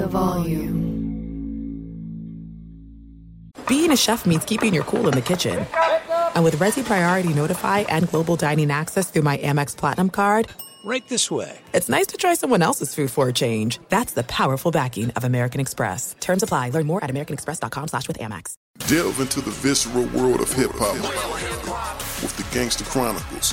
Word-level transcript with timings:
The 0.00 0.06
volume. 0.06 0.72
Being 3.68 3.92
a 3.92 3.96
chef 3.98 4.24
means 4.24 4.46
keeping 4.46 4.72
your 4.72 4.84
cool 4.84 5.06
in 5.08 5.12
the 5.14 5.20
kitchen. 5.20 5.66
And 6.34 6.42
with 6.42 6.56
Resy 6.56 6.82
Priority 6.82 7.34
Notify 7.34 7.80
and 7.80 8.08
Global 8.08 8.36
Dining 8.36 8.70
Access 8.70 9.10
through 9.10 9.24
my 9.28 9.36
Amex 9.36 9.76
Platinum 9.76 10.08
card, 10.08 10.48
Right 10.86 11.06
this 11.08 11.30
way. 11.30 11.58
it's 11.74 11.90
nice 11.90 12.06
to 12.06 12.16
try 12.16 12.32
someone 12.32 12.62
else's 12.62 12.94
food 12.94 13.10
for 13.10 13.28
a 13.28 13.32
change. 13.34 13.78
That's 13.90 14.14
the 14.14 14.22
powerful 14.22 14.70
backing 14.70 15.10
of 15.10 15.24
American 15.24 15.60
Express. 15.60 16.16
Terms 16.18 16.42
apply. 16.42 16.70
Learn 16.70 16.86
more 16.86 17.04
at 17.04 17.10
americanexpress.com 17.10 17.88
slash 17.88 18.08
with 18.08 18.18
Amex. 18.20 18.54
Delve 18.86 19.20
into 19.20 19.42
the 19.42 19.50
visceral 19.50 20.06
world 20.18 20.40
of 20.40 20.50
hip 20.50 20.70
hop 20.72 20.96
with 22.22 22.34
the 22.38 22.46
Gangster 22.58 22.84
Chronicles, 22.86 23.52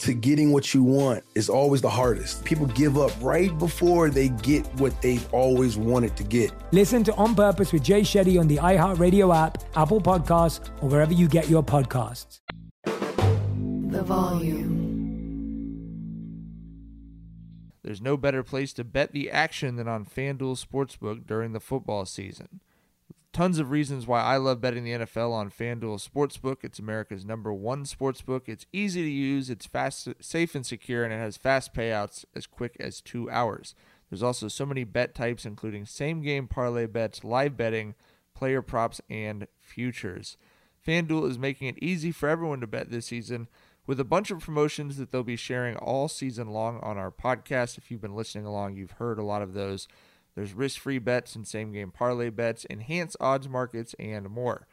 to 0.00 0.14
getting 0.14 0.52
what 0.52 0.74
you 0.74 0.82
want 0.82 1.22
is 1.34 1.48
always 1.48 1.80
the 1.80 1.90
hardest. 1.90 2.44
People 2.44 2.66
give 2.66 2.98
up 2.98 3.12
right 3.20 3.56
before 3.58 4.10
they 4.10 4.28
get 4.28 4.66
what 4.80 5.00
they've 5.02 5.32
always 5.32 5.76
wanted 5.76 6.16
to 6.16 6.24
get. 6.24 6.52
Listen 6.72 7.04
to 7.04 7.14
On 7.14 7.34
Purpose 7.34 7.72
with 7.72 7.82
Jay 7.82 8.00
Shetty 8.00 8.40
on 8.40 8.48
the 8.48 8.56
iHeartRadio 8.56 9.34
app, 9.34 9.62
Apple 9.76 10.00
Podcasts, 10.00 10.68
or 10.82 10.88
wherever 10.88 11.12
you 11.12 11.28
get 11.28 11.48
your 11.48 11.62
podcasts. 11.62 12.40
The 12.84 14.02
volume. 14.02 14.80
There's 17.82 18.00
no 18.00 18.16
better 18.16 18.42
place 18.42 18.72
to 18.74 18.84
bet 18.84 19.12
the 19.12 19.30
action 19.30 19.76
than 19.76 19.88
on 19.88 20.04
FanDuel 20.04 20.64
Sportsbook 20.64 21.26
during 21.26 21.52
the 21.52 21.60
football 21.60 22.06
season. 22.06 22.60
Tons 23.32 23.60
of 23.60 23.70
reasons 23.70 24.08
why 24.08 24.22
I 24.22 24.38
love 24.38 24.60
betting 24.60 24.82
the 24.82 24.90
NFL 24.90 25.32
on 25.32 25.50
FanDuel 25.50 26.04
Sportsbook. 26.04 26.64
It's 26.64 26.80
America's 26.80 27.24
number 27.24 27.52
one 27.52 27.84
sportsbook. 27.84 28.48
It's 28.48 28.66
easy 28.72 29.02
to 29.04 29.08
use, 29.08 29.48
it's 29.48 29.66
fast, 29.66 30.08
safe, 30.20 30.56
and 30.56 30.66
secure, 30.66 31.04
and 31.04 31.12
it 31.12 31.18
has 31.18 31.36
fast 31.36 31.72
payouts 31.72 32.24
as 32.34 32.48
quick 32.48 32.76
as 32.80 33.00
two 33.00 33.30
hours. 33.30 33.76
There's 34.10 34.24
also 34.24 34.48
so 34.48 34.66
many 34.66 34.82
bet 34.82 35.14
types, 35.14 35.46
including 35.46 35.86
same 35.86 36.22
game 36.22 36.48
parlay 36.48 36.86
bets, 36.86 37.22
live 37.22 37.56
betting, 37.56 37.94
player 38.34 38.62
props, 38.62 39.00
and 39.08 39.46
futures. 39.60 40.36
FanDuel 40.84 41.30
is 41.30 41.38
making 41.38 41.68
it 41.68 41.78
easy 41.80 42.10
for 42.10 42.28
everyone 42.28 42.60
to 42.60 42.66
bet 42.66 42.90
this 42.90 43.06
season 43.06 43.46
with 43.86 44.00
a 44.00 44.04
bunch 44.04 44.32
of 44.32 44.40
promotions 44.40 44.96
that 44.96 45.12
they'll 45.12 45.22
be 45.22 45.36
sharing 45.36 45.76
all 45.76 46.08
season 46.08 46.48
long 46.48 46.80
on 46.80 46.98
our 46.98 47.12
podcast. 47.12 47.78
If 47.78 47.90
you've 47.92 48.00
been 48.00 48.16
listening 48.16 48.46
along, 48.46 48.74
you've 48.74 48.92
heard 48.92 49.18
a 49.18 49.24
lot 49.24 49.42
of 49.42 49.54
those. 49.54 49.86
There's 50.34 50.54
risk 50.54 50.80
free 50.80 50.98
bets 50.98 51.34
and 51.34 51.46
same 51.46 51.72
game 51.72 51.90
parlay 51.90 52.30
bets, 52.30 52.64
enhanced 52.66 53.16
odds 53.20 53.48
markets, 53.48 53.94
and 53.98 54.28
more. 54.28 54.66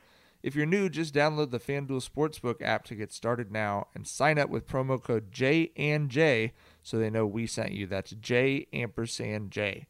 If 0.44 0.56
you're 0.56 0.66
new, 0.66 0.88
just 0.88 1.14
download 1.14 1.52
the 1.52 1.60
FanDuel 1.60 2.08
Sportsbook 2.08 2.62
app 2.62 2.86
to 2.86 2.96
get 2.96 3.12
started 3.12 3.52
now 3.52 3.88
and 3.96 4.08
sign 4.08 4.38
up 4.38 4.50
with 4.50 4.68
promo 4.68 5.02
code 5.02 5.32
J 5.32 5.72
and 5.76 6.10
J 6.10 6.54
so 6.84 6.98
they 6.98 7.10
know 7.10 7.26
we 7.26 7.48
sent 7.48 7.72
you. 7.72 7.88
That's 7.88 8.12
J 8.12 8.68
ampersand 8.72 9.52
J. 9.52 9.88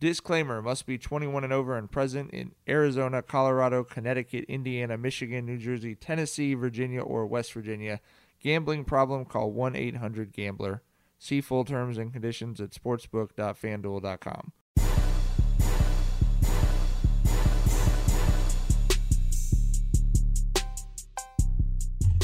Disclaimer 0.00 0.62
must 0.62 0.86
be 0.86 0.96
21 0.98 1.42
and 1.42 1.52
over 1.52 1.76
and 1.76 1.90
present 1.90 2.30
in 2.30 2.52
Arizona, 2.68 3.22
Colorado, 3.22 3.82
Connecticut, 3.82 4.44
Indiana, 4.44 4.96
Michigan, 4.96 5.44
New 5.44 5.58
Jersey, 5.58 5.96
Tennessee, 5.96 6.54
Virginia, 6.54 7.00
or 7.00 7.26
West 7.26 7.52
Virginia. 7.52 8.00
Gambling 8.40 8.84
problem? 8.84 9.24
Call 9.24 9.50
1 9.50 9.74
800 9.74 10.32
Gambler. 10.32 10.82
See 11.18 11.40
full 11.40 11.64
terms 11.64 11.98
and 11.98 12.12
conditions 12.12 12.60
at 12.60 12.70
sportsbook.fanduel.com. 12.70 14.52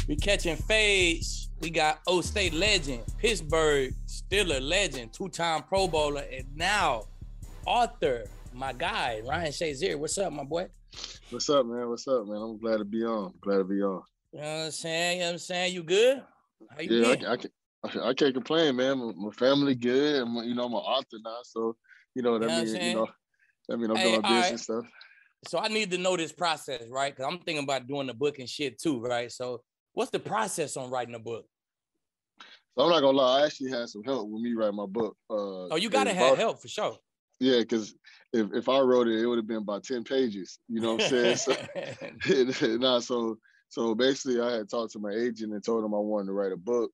We 0.06 0.16
catching 0.16 0.56
fades. 0.56 1.48
We 1.60 1.70
got 1.70 2.00
O 2.06 2.20
State 2.20 2.53
legend, 2.53 3.03
Pittsburgh 3.19 3.94
Steeler 4.06 4.60
legend, 4.60 5.12
two-time 5.15 5.62
Pro 5.62 5.88
Bowler, 5.88 6.25
and 6.31 6.44
now 6.54 7.04
author, 7.65 8.25
my 8.53 8.72
guy 8.75 9.22
Ryan 9.26 9.50
Shazier. 9.53 9.97
What's 9.97 10.19
up, 10.19 10.32
my 10.32 10.44
boy? 10.44 10.66
What's 11.31 11.48
up, 11.48 11.64
man? 11.64 11.88
What's 11.88 12.06
up, 12.06 12.26
man? 12.26 12.37
I'm 12.37 12.59
glad 12.59 12.78
to 12.78 12.84
be 12.84 13.03
on. 13.03 13.32
Glad 13.41 13.59
to 13.59 13.64
be 13.64 13.82
on. 13.82 14.03
You 14.32 14.41
know 14.41 14.59
what 14.59 14.64
I'm 14.66 14.70
saying? 14.72 15.16
You 15.16 15.20
know 15.22 15.26
what 15.28 15.32
I'm 15.32 15.38
saying? 15.38 15.75
You 15.75 15.82
good? 15.82 16.22
How 16.70 16.81
you 16.81 16.91
Yeah, 16.91 17.09
I, 17.09 17.16
been? 17.16 17.20
can- 17.20 17.31
I, 17.31 17.87
I, 17.87 17.91
can- 17.91 18.00
I 18.03 18.14
can't 18.14 18.34
complain, 18.34 18.76
man. 18.76 18.98
My, 18.98 19.12
my 19.16 19.31
family 19.31 19.75
good. 19.75 20.20
I'm, 20.22 20.34
you 20.44 20.54
know, 20.54 20.64
I'm 20.66 20.72
an 20.72 20.78
author 20.81 21.16
now, 21.25 21.38
so 21.44 21.76
you 22.14 22.22
know 22.22 22.38
that 22.38 22.44
You 22.50 22.50
know 22.50 22.62
means 22.62 22.75
you 22.75 22.94
know 22.94 23.09
that 23.69 23.78
mean 23.78 23.91
I'm 23.91 23.97
Hey, 23.97 24.03
doing 24.04 24.14
all 24.16 24.20
right. 24.22 24.43
business 24.43 24.62
stuff. 24.64 24.84
So 25.48 25.59
I 25.59 25.69
need 25.69 25.91
to 25.93 25.98
know 25.98 26.16
this 26.16 26.32
process, 26.32 26.82
right? 26.91 27.14
Because 27.14 27.31
I'm 27.31 27.38
thinking 27.41 27.64
about 27.64 27.87
doing 27.87 28.06
the 28.06 28.14
book 28.14 28.38
and 28.38 28.48
shit 28.48 28.78
too, 28.78 29.00
right? 29.00 29.31
So 29.32 29.62
what's 29.94 30.10
the 30.10 30.19
process 30.19 30.77
on 30.77 30.91
writing 30.91 31.15
a 31.15 31.19
book? 31.19 31.47
So 32.77 32.84
I'm 32.84 32.91
not 32.91 33.00
gonna 33.00 33.16
lie. 33.16 33.41
I 33.43 33.47
actually 33.47 33.71
had 33.71 33.88
some 33.88 34.03
help 34.03 34.28
with 34.28 34.43
me 34.43 34.53
writing 34.53 34.77
my 34.77 34.87
book. 34.87 35.16
Uh, 35.31 35.69
Oh, 35.71 35.77
you 35.77 35.88
gotta 35.88 36.12
have 36.12 36.34
I- 36.34 36.41
help 36.41 36.60
for 36.60 36.69
sure. 36.69 36.99
Yeah, 37.41 37.59
because 37.60 37.94
if, 38.32 38.53
if 38.55 38.69
I 38.69 38.78
wrote 38.78 39.09
it, 39.09 39.21
it 39.21 39.27
would 39.27 39.38
have 39.38 39.47
been 39.47 39.59
about 39.59 39.84
ten 39.84 40.05
pages. 40.05 40.59
You 40.69 40.81
know 40.81 40.94
what 40.94 41.03
I'm 41.12 41.37
saying? 41.37 42.56
So, 42.56 42.66
nah, 42.78 43.00
so 43.00 43.38
so 43.69 43.94
basically, 43.94 44.41
I 44.41 44.53
had 44.53 44.69
talked 44.69 44.93
to 44.93 44.99
my 45.00 45.10
agent 45.10 45.53
and 45.53 45.62
told 45.65 45.84
him 45.84 45.94
I 45.94 45.99
wanted 45.99 46.26
to 46.26 46.32
write 46.32 46.53
a 46.53 46.56
book, 46.56 46.93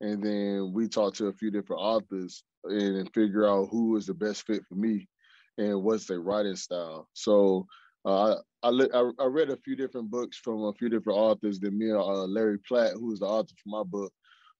and 0.00 0.22
then 0.22 0.72
we 0.74 0.86
talked 0.88 1.16
to 1.18 1.26
a 1.28 1.32
few 1.32 1.50
different 1.50 1.80
authors 1.80 2.42
and, 2.64 2.96
and 2.98 3.14
figure 3.14 3.46
out 3.48 3.68
who 3.70 3.96
is 3.96 4.06
the 4.06 4.14
best 4.14 4.46
fit 4.46 4.62
for 4.68 4.74
me 4.74 5.08
and 5.56 5.82
what's 5.82 6.06
their 6.06 6.20
writing 6.20 6.56
style. 6.56 7.08
So 7.14 7.66
uh, 8.04 8.36
I 8.62 8.68
I, 8.68 9.10
I 9.18 9.24
read 9.26 9.50
a 9.50 9.56
few 9.56 9.76
different 9.76 10.10
books 10.10 10.36
from 10.38 10.64
a 10.64 10.72
few 10.74 10.88
different 10.88 11.18
authors. 11.18 11.58
Then 11.60 11.78
me 11.78 11.90
and 11.90 11.98
uh, 11.98 12.24
Larry 12.26 12.58
Platt, 12.58 12.92
who 12.94 13.12
is 13.12 13.20
the 13.20 13.26
author 13.26 13.54
for 13.62 13.68
my 13.68 13.82
book, 13.82 14.12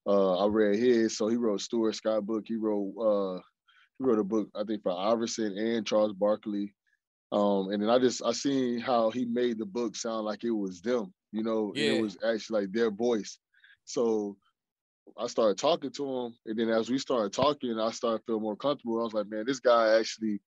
uh, 0.06 0.38
I 0.44 0.48
read 0.48 0.76
his. 0.76 1.16
So 1.16 1.28
he 1.28 1.36
wrote 1.36 1.60
Stuart 1.60 1.94
Scott 1.94 2.26
book. 2.26 2.44
He 2.46 2.56
wrote 2.56 2.92
uh, 2.98 3.40
he 3.98 4.04
wrote 4.04 4.18
a 4.18 4.24
book 4.24 4.48
I 4.54 4.64
think 4.64 4.82
for 4.82 4.92
Iverson 4.98 5.56
and 5.56 5.86
Charles 5.86 6.12
Barkley. 6.14 6.74
Um, 7.32 7.70
and 7.70 7.82
then 7.82 7.90
I 7.90 7.98
just 7.98 8.22
I 8.24 8.32
seen 8.32 8.80
how 8.80 9.10
he 9.10 9.24
made 9.24 9.58
the 9.58 9.66
book 9.66 9.94
sound 9.96 10.24
like 10.24 10.42
it 10.44 10.50
was 10.50 10.80
them, 10.82 11.12
you 11.30 11.42
know, 11.44 11.72
Yeah. 11.76 11.92
it 11.92 12.00
was 12.02 12.16
actually 12.26 12.62
like 12.62 12.72
their 12.72 12.90
voice. 12.90 13.38
So 13.84 14.36
I 15.18 15.26
started 15.28 15.58
talking 15.58 15.90
to 15.92 16.04
him, 16.06 16.34
and 16.46 16.58
then 16.58 16.70
as 16.70 16.90
we 16.90 16.98
started 16.98 17.32
talking, 17.32 17.78
I 17.78 17.90
started 17.92 18.22
feeling 18.26 18.42
more 18.42 18.56
comfortable. 18.56 19.00
I 19.00 19.04
was 19.04 19.14
like, 19.14 19.28
man, 19.28 19.44
this 19.46 19.60
guy 19.60 19.98
actually. 19.98 20.40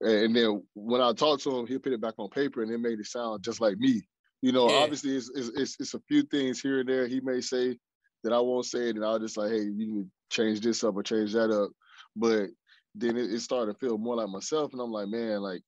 And 0.00 0.34
then 0.34 0.62
when 0.74 1.00
I 1.00 1.12
talked 1.12 1.42
to 1.44 1.56
him, 1.58 1.66
he 1.66 1.78
put 1.78 1.92
it 1.92 2.00
back 2.00 2.14
on 2.18 2.28
paper, 2.28 2.62
and 2.62 2.70
it 2.70 2.78
made 2.78 3.00
it 3.00 3.06
sound 3.06 3.42
just 3.42 3.60
like 3.60 3.78
me. 3.78 4.02
You 4.42 4.52
know, 4.52 4.68
Yeah. 4.68 4.76
obviously, 4.76 5.16
it's, 5.16 5.30
it's 5.34 5.48
it's 5.56 5.76
it's 5.80 5.94
a 5.94 6.00
few 6.08 6.22
things 6.22 6.60
here 6.60 6.80
and 6.80 6.88
there 6.88 7.06
he 7.06 7.20
may 7.20 7.40
say 7.40 7.78
that 8.22 8.32
I 8.32 8.40
won't 8.40 8.66
say, 8.66 8.88
it, 8.90 8.96
and 8.96 9.04
I'll 9.04 9.18
just 9.18 9.36
like, 9.36 9.50
hey, 9.50 9.62
you 9.62 10.02
to 10.04 10.10
change 10.30 10.60
this 10.60 10.82
up 10.84 10.96
or 10.96 11.02
change 11.02 11.32
that 11.32 11.50
up. 11.50 11.70
But 12.16 12.50
then 12.94 13.16
it, 13.16 13.32
it 13.32 13.40
started 13.40 13.72
to 13.72 13.78
feel 13.78 13.96
more 13.98 14.16
like 14.16 14.28
myself, 14.28 14.72
and 14.72 14.82
I'm 14.82 14.90
like, 14.92 15.08
man, 15.08 15.40
like 15.40 15.62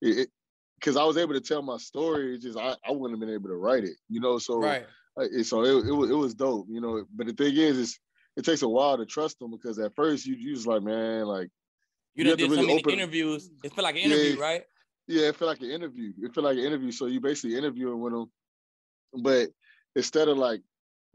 it, 0.00 0.28
because 0.76 0.96
I 0.96 1.04
was 1.04 1.16
able 1.16 1.34
to 1.34 1.40
tell 1.40 1.62
my 1.62 1.76
story. 1.76 2.34
It's 2.34 2.44
just 2.44 2.58
I, 2.58 2.74
I 2.86 2.90
wouldn't 2.90 3.12
have 3.12 3.20
been 3.20 3.34
able 3.34 3.50
to 3.50 3.56
write 3.56 3.84
it, 3.84 3.96
you 4.08 4.20
know. 4.20 4.38
So 4.38 4.58
right. 4.58 4.86
it- 5.18 5.46
so 5.46 5.62
it, 5.62 5.86
it 5.86 5.92
was 5.92 6.10
it 6.10 6.14
was 6.14 6.34
dope, 6.34 6.66
you 6.68 6.80
know. 6.80 7.04
But 7.14 7.26
the 7.28 7.34
thing 7.34 7.56
is, 7.56 7.78
is 7.78 7.98
it 8.36 8.44
takes 8.44 8.62
a 8.62 8.68
while 8.68 8.96
to 8.96 9.06
trust 9.06 9.38
them 9.38 9.50
because 9.52 9.78
at 9.78 9.94
first 9.94 10.26
you 10.26 10.34
you 10.34 10.54
just 10.54 10.66
like 10.66 10.82
man, 10.82 11.26
like 11.26 11.50
You, 12.14 12.24
you 12.24 12.30
done 12.30 12.38
did 12.38 12.50
so 12.50 12.62
many 12.62 12.78
open- 12.80 12.92
interviews. 12.92 13.50
It 13.62 13.72
feel 13.72 13.84
like 13.84 13.94
an 13.96 14.02
Yeah. 14.02 14.16
interview, 14.16 14.40
right? 14.40 14.64
yeah, 15.08 15.28
it 15.28 15.36
felt 15.36 15.48
like 15.48 15.60
an 15.60 15.70
interview. 15.70 16.12
It 16.22 16.34
felt 16.34 16.44
like 16.44 16.58
an 16.58 16.64
interview. 16.64 16.92
So 16.92 17.06
you 17.06 17.20
basically 17.20 17.56
interviewing 17.56 18.00
with 18.00 18.12
them, 18.12 18.30
but 19.22 19.50
instead 19.96 20.28
of 20.28 20.38
like, 20.38 20.62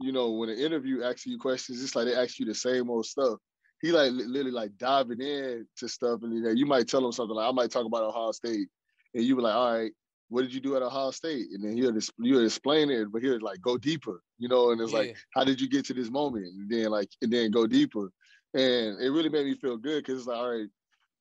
you 0.00 0.12
know, 0.12 0.32
when 0.32 0.48
an 0.48 0.58
interview 0.58 1.02
asks 1.02 1.26
you 1.26 1.38
questions, 1.38 1.82
it's 1.82 1.96
like 1.96 2.06
they 2.06 2.14
ask 2.14 2.38
you 2.38 2.46
the 2.46 2.54
same 2.54 2.90
old 2.90 3.06
stuff. 3.06 3.38
He 3.80 3.92
like 3.92 4.10
literally 4.12 4.50
like 4.50 4.76
diving 4.76 5.20
in 5.20 5.66
to 5.78 5.88
stuff, 5.88 6.20
and 6.22 6.34
you, 6.34 6.40
know, 6.42 6.50
you 6.50 6.66
might 6.66 6.88
tell 6.88 7.04
him 7.04 7.12
something 7.12 7.34
like, 7.34 7.48
I 7.48 7.52
might 7.52 7.70
talk 7.70 7.86
about 7.86 8.02
Ohio 8.04 8.32
State, 8.32 8.68
and 9.14 9.24
you 9.24 9.36
were 9.36 9.42
like, 9.42 9.54
all 9.54 9.72
right, 9.72 9.92
what 10.28 10.42
did 10.42 10.52
you 10.52 10.60
do 10.60 10.76
at 10.76 10.82
Ohio 10.82 11.10
State? 11.10 11.46
And 11.52 11.64
then 11.64 11.76
he'll 11.76 11.96
you'll 12.18 12.44
explain 12.44 12.90
it, 12.90 13.10
but 13.10 13.22
he'll 13.22 13.40
like 13.40 13.60
go 13.60 13.78
deeper, 13.78 14.22
you 14.38 14.48
know, 14.48 14.70
and 14.70 14.80
it's 14.80 14.92
Yeah. 14.92 14.98
like, 14.98 15.16
how 15.32 15.44
did 15.44 15.60
you 15.60 15.68
get 15.68 15.84
to 15.86 15.94
this 15.94 16.10
moment? 16.10 16.46
And 16.46 16.70
then 16.70 16.90
like, 16.90 17.08
and 17.22 17.32
then 17.32 17.50
go 17.50 17.66
deeper. 17.66 18.10
And 18.54 19.00
it 19.00 19.10
really 19.10 19.28
made 19.28 19.46
me 19.46 19.56
feel 19.56 19.76
good 19.76 20.04
because 20.04 20.20
it's 20.20 20.26
like, 20.28 20.38
all 20.38 20.50
right, 20.50 20.68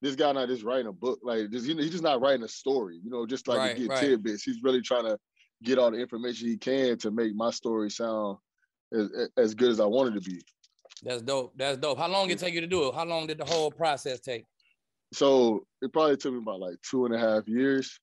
this 0.01 0.15
guy 0.15 0.31
not 0.31 0.47
just 0.47 0.63
writing 0.63 0.87
a 0.87 0.91
book, 0.91 1.19
like 1.23 1.49
just, 1.49 1.65
he's 1.65 1.91
just 1.91 2.03
not 2.03 2.21
writing 2.21 2.43
a 2.43 2.47
story, 2.47 2.99
you 3.03 3.09
know, 3.09 3.25
just 3.25 3.47
like 3.47 3.57
Right, 3.57 3.75
to 3.75 3.81
get 3.81 3.89
right. 3.89 3.99
tidbits. 3.99 4.43
He's 4.43 4.61
really 4.63 4.81
trying 4.81 5.05
to 5.05 5.17
get 5.63 5.79
all 5.79 5.91
the 5.91 5.97
information 5.97 6.47
he 6.47 6.57
can 6.57 6.97
to 6.99 7.11
make 7.11 7.35
my 7.35 7.49
story 7.49 7.89
sound 7.89 8.37
as, 8.93 9.09
as 9.37 9.55
good 9.55 9.71
as 9.71 9.79
I 9.79 9.85
wanted 9.85 10.13
to 10.15 10.29
be. 10.29 10.41
That's 11.03 11.21
dope. 11.21 11.53
That's 11.55 11.77
dope. 11.77 11.97
How 11.97 12.07
long 12.07 12.27
did 12.27 12.37
it 12.37 12.39
take 12.39 12.53
you 12.53 12.61
to 12.61 12.67
do 12.67 12.89
it? 12.89 12.95
How 12.95 13.05
long 13.05 13.27
did 13.27 13.39
the 13.39 13.45
whole 13.45 13.71
process 13.71 14.19
take? 14.19 14.45
So 15.13 15.65
it 15.81 15.93
probably 15.93 16.17
took 16.17 16.33
me 16.33 16.39
about 16.39 16.59
like 16.59 16.75
two 16.87 17.05
and 17.05 17.15
a 17.15 17.19
half 17.19 17.47
years. 17.47 17.99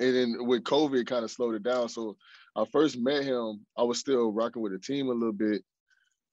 And 0.00 0.14
then 0.14 0.46
with 0.46 0.64
COVID, 0.64 1.06
kind 1.06 1.24
of 1.24 1.30
slowed 1.30 1.54
it 1.54 1.62
down. 1.62 1.88
So 1.88 2.16
I 2.56 2.64
first 2.72 2.98
met 2.98 3.24
him, 3.24 3.64
I 3.76 3.82
was 3.82 3.98
still 3.98 4.32
rocking 4.32 4.62
with 4.62 4.72
the 4.72 4.78
team 4.78 5.08
a 5.08 5.12
little 5.12 5.32
bit. 5.32 5.62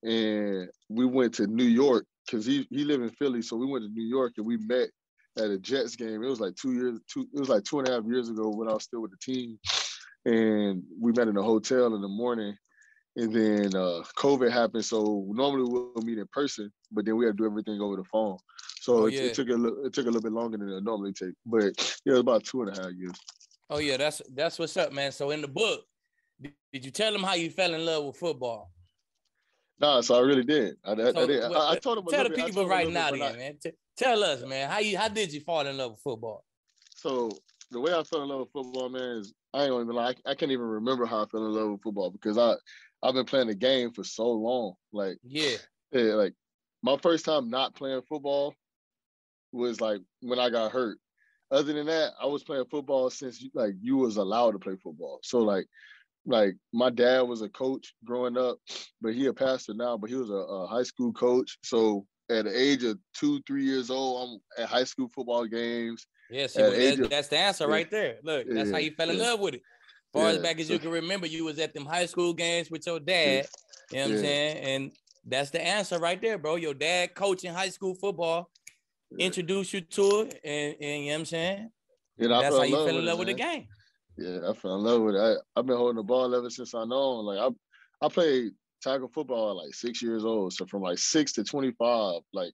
And 0.04 0.70
we 0.90 1.06
went 1.06 1.34
to 1.36 1.48
New 1.48 1.66
York 1.66 2.06
because 2.25 2.45
he 2.45 2.68
he 2.69 2.83
lived 2.83 3.04
in 3.04 3.10
Philly. 3.12 3.42
So 3.42 3.56
we 3.56 3.66
went 3.66 3.86
to 3.86 3.89
New 3.89 4.07
York 4.07 4.33
and 4.38 4.45
we 4.45 4.57
met 4.57 4.89
at 5.38 5.50
a 5.50 5.57
Jets 5.57 5.95
game. 5.95 6.24
It 6.24 6.27
was 6.27 6.39
like 6.39 6.56
two 6.56 6.74
years, 6.74 7.00
two, 7.12 7.27
it 7.33 7.39
was 7.39 7.50
like 7.50 7.63
two 7.63 7.80
and 7.80 7.88
a 7.88 7.92
half 7.92 8.06
years 8.06 8.30
ago 8.30 8.50
when 8.50 8.69
I 8.69 8.74
was 8.74 8.83
still 8.83 9.01
with 9.01 9.12
the 9.12 9.18
team. 9.33 9.60
And 10.25 10.81
we 11.00 11.12
met 11.12 11.27
in 11.27 11.38
a 11.38 11.44
hotel 11.44 11.94
in 11.95 12.01
the 12.01 12.07
morning. 12.07 12.56
And 13.18 13.33
then 13.33 13.75
uh, 13.75 14.04
COVID 14.18 14.51
happened. 14.51 14.86
So 14.86 15.25
normally 15.30 15.69
we'll 15.69 16.04
meet 16.04 16.18
in 16.18 16.27
person, 16.31 16.72
but 16.92 17.06
then 17.06 17.16
we 17.16 17.25
had 17.25 17.38
to 17.38 17.44
do 17.44 17.45
everything 17.45 17.80
over 17.80 17.95
the 17.95 18.04
phone. 18.06 18.38
So 18.81 19.04
Oh, 19.04 19.06
it, 19.06 19.13
yeah. 19.13 19.22
it 19.22 19.33
took 19.33 19.50
a 19.50 19.54
little, 19.54 19.86
it 19.86 19.94
took 19.94 20.06
a 20.06 20.10
little 20.10 20.22
bit 20.22 20.31
longer 20.31 20.57
than 20.57 20.69
it 20.69 20.83
normally 20.83 21.13
take. 21.13 21.33
But 21.45 21.74
yeah, 22.06 22.12
it 22.12 22.12
was 22.12 22.19
about 22.19 22.44
two 22.44 22.62
and 22.62 22.77
a 22.77 22.81
half 22.81 22.92
years. 22.94 23.16
Oh 23.69 23.80
yeah, 23.80 23.98
that's 23.98 24.22
that's 24.33 24.60
what's 24.60 24.77
up, 24.77 24.94
man. 24.94 25.12
So 25.12 25.31
in 25.31 25.42
the 25.42 25.48
book, 25.48 25.81
did, 26.39 26.86
you 26.86 26.92
tell 26.92 27.12
them 27.12 27.24
how 27.24 27.33
you 27.33 27.50
fell 27.50 27.74
in 27.74 27.83
love 27.83 28.06
with 28.06 28.18
football? 28.18 28.72
Nah, 29.80 30.01
so 30.01 30.16
I 30.16 30.19
really 30.22 30.44
did. 30.44 30.77
I, 30.86 30.92
I, 30.92 30.94
I 30.94 30.95
did. 30.95 31.44
I, 31.44 31.50
well, 31.50 31.62
I 31.62 31.75
told 31.77 31.98
him. 31.98 32.06
Tell 32.06 32.24
the 32.24 32.30
bit- 32.30 32.38
people 32.45 32.54
told 32.54 32.66
him 32.68 32.72
a 32.72 32.75
right 32.75 32.94
now, 32.94 33.12
then, 33.12 33.36
man. 33.38 33.57
T- 33.62 33.72
tell 33.98 34.24
us, 34.24 34.44
man. 34.44 34.69
How 34.69 34.80
you 34.80 34.98
how 34.98 35.10
did 35.10 35.33
you 35.33 35.42
fall 35.42 35.66
in 35.68 35.77
love 35.77 35.92
with 35.92 36.01
football? 36.01 36.45
So 36.95 37.30
the 37.72 37.80
way 37.81 37.94
I 37.94 38.04
fell 38.04 38.24
in 38.24 38.30
love 38.30 38.39
with 38.39 38.51
football, 38.51 38.89
man, 38.89 39.18
is 39.18 39.33
I 39.54 39.63
ain't 39.63 39.72
gonna 39.72 39.83
even 39.83 39.95
lie. 39.95 40.16
I, 40.25 40.31
I 40.31 40.36
can't 40.36 40.51
even 40.51 40.66
remember 40.66 41.06
how 41.06 41.24
I 41.24 41.25
fell 41.27 41.45
in 41.45 41.51
love 41.51 41.72
with 41.72 41.81
football 41.81 42.10
because 42.10 42.38
I 42.38 42.56
I've 43.04 43.13
been 43.13 43.25
playing 43.25 43.48
the 43.48 43.56
game 43.56 43.92
for 43.92 44.04
so 44.04 44.31
long. 44.31 44.75
Like 44.94 45.18
Yeah, 45.24 45.57
yeah, 45.92 46.13
like 46.13 46.33
my 46.81 46.98
first 46.98 47.25
time 47.25 47.50
not 47.50 47.75
playing 47.75 48.01
football 48.07 48.54
was 49.51 49.81
like 49.81 50.01
when 50.22 50.39
I 50.39 50.50
got 50.50 50.72
hurt. 50.72 50.98
Other 51.51 51.74
than 51.74 51.86
that, 51.88 52.13
I 52.19 52.25
was 52.25 52.44
playing 52.44 52.66
football 52.72 53.10
since 53.10 53.42
you- 53.42 53.51
like 53.54 53.75
you 53.81 53.98
was 53.98 54.18
allowed 54.18 54.51
to 54.51 54.60
play 54.60 54.75
football. 54.81 55.19
So 55.22 55.39
like 55.39 55.68
like 56.25 56.56
my 56.74 56.89
dad 56.89 57.22
was 57.22 57.42
a 57.42 57.50
coach 57.50 57.94
growing 58.04 58.38
up, 58.38 58.57
but 59.01 59.13
he 59.13 59.27
a 59.27 59.33
pastor 59.33 59.74
now, 59.74 59.98
but 59.98 60.10
he 60.10 60.16
was 60.16 60.30
a, 60.30 60.33
a 60.33 60.68
high 60.68 60.83
school 60.83 61.13
coach. 61.13 61.57
So 61.63 62.06
at 62.30 62.45
the 62.45 62.60
age 62.60 62.83
of 62.83 62.98
two, 63.13 63.42
three 63.45 63.63
years 63.63 63.89
old, 63.89 64.42
I'm 64.57 64.63
at 64.63 64.69
high 64.69 64.83
school 64.83 65.10
football 65.13 65.45
games. 65.45 66.07
yeah. 66.31 66.48
See, 66.48 66.62
well, 66.62 66.74
age 66.74 66.98
that, 66.98 67.04
of- 67.06 67.10
that's 67.10 67.27
the 67.27 67.38
answer 67.38 67.66
yeah. 67.66 67.72
right 67.72 67.92
there. 67.92 68.16
Look, 68.24 68.48
that's 68.50 68.72
how 68.72 68.77
you 68.77 68.92
fell 68.92 69.10
in 69.10 69.18
yeah. 69.18 69.24
love 69.24 69.39
with 69.39 69.56
it. 69.56 69.62
Far 70.13 70.30
as 70.30 70.38
back 70.38 70.62
as 70.62 70.69
you 70.69 70.80
can 70.80 70.92
remember, 70.92 71.27
you 71.27 71.44
was 71.44 71.60
at 71.60 71.74
them 71.74 71.86
high 71.86 72.06
school 72.06 72.33
games 72.33 72.72
with 72.72 72.88
your 72.88 73.01
dad. 73.01 73.48
You 73.92 73.98
know 73.98 74.04
what 74.06 74.12
I'm 74.12 74.18
saying? 74.19 74.57
And 74.57 74.92
that's 75.25 75.50
the 75.50 75.62
answer 75.62 76.00
right 76.00 76.22
there, 76.22 76.38
bro. 76.38 76.56
Your 76.56 76.74
dad 76.74 77.13
coaching 77.16 77.54
high 77.54 77.68
school 77.68 77.95
football 77.95 78.50
Yeah. 79.12 79.25
introduced 79.25 79.74
you 79.74 79.81
to 79.81 80.22
it, 80.22 80.39
and, 80.44 80.75
and 80.80 81.04
you 81.04 81.10
know 81.10 81.13
what 81.13 81.19
I'm 81.19 81.25
saying? 81.25 81.69
And 82.18 82.31
That's 82.31 82.56
how 82.56 82.63
you 82.63 82.75
fell 82.75 82.88
in 82.88 82.95
with 82.95 83.04
it, 83.04 83.07
love 83.07 83.19
with 83.19 83.27
the 83.27 83.33
game. 83.33 83.68
Yeah, 84.18 84.50
I 84.50 84.54
fell 84.54 84.76
in 84.76 84.84
love 84.84 85.02
with 85.02 85.16
it. 85.16 85.20
I, 85.20 85.60
I've 85.60 85.66
been 85.66 85.78
holding 85.78 85.98
the 85.98 86.04
ball 86.04 86.34
ever 86.34 86.50
since 86.50 86.74
I 86.74 86.86
know. 86.86 87.12
Like 87.16 87.40
I, 87.40 88.06
I 88.06 88.10
played 88.10 88.52
tackle 88.82 89.10
football 89.14 89.52
at 89.52 89.66
like 89.66 89.74
six 89.74 90.02
years 90.02 90.24
old. 90.24 90.54
So 90.54 90.66
from 90.66 90.82
like 90.82 90.98
six 90.98 91.34
to 91.34 91.44
twenty 91.44 91.72
five, 91.72 92.22
like 92.34 92.54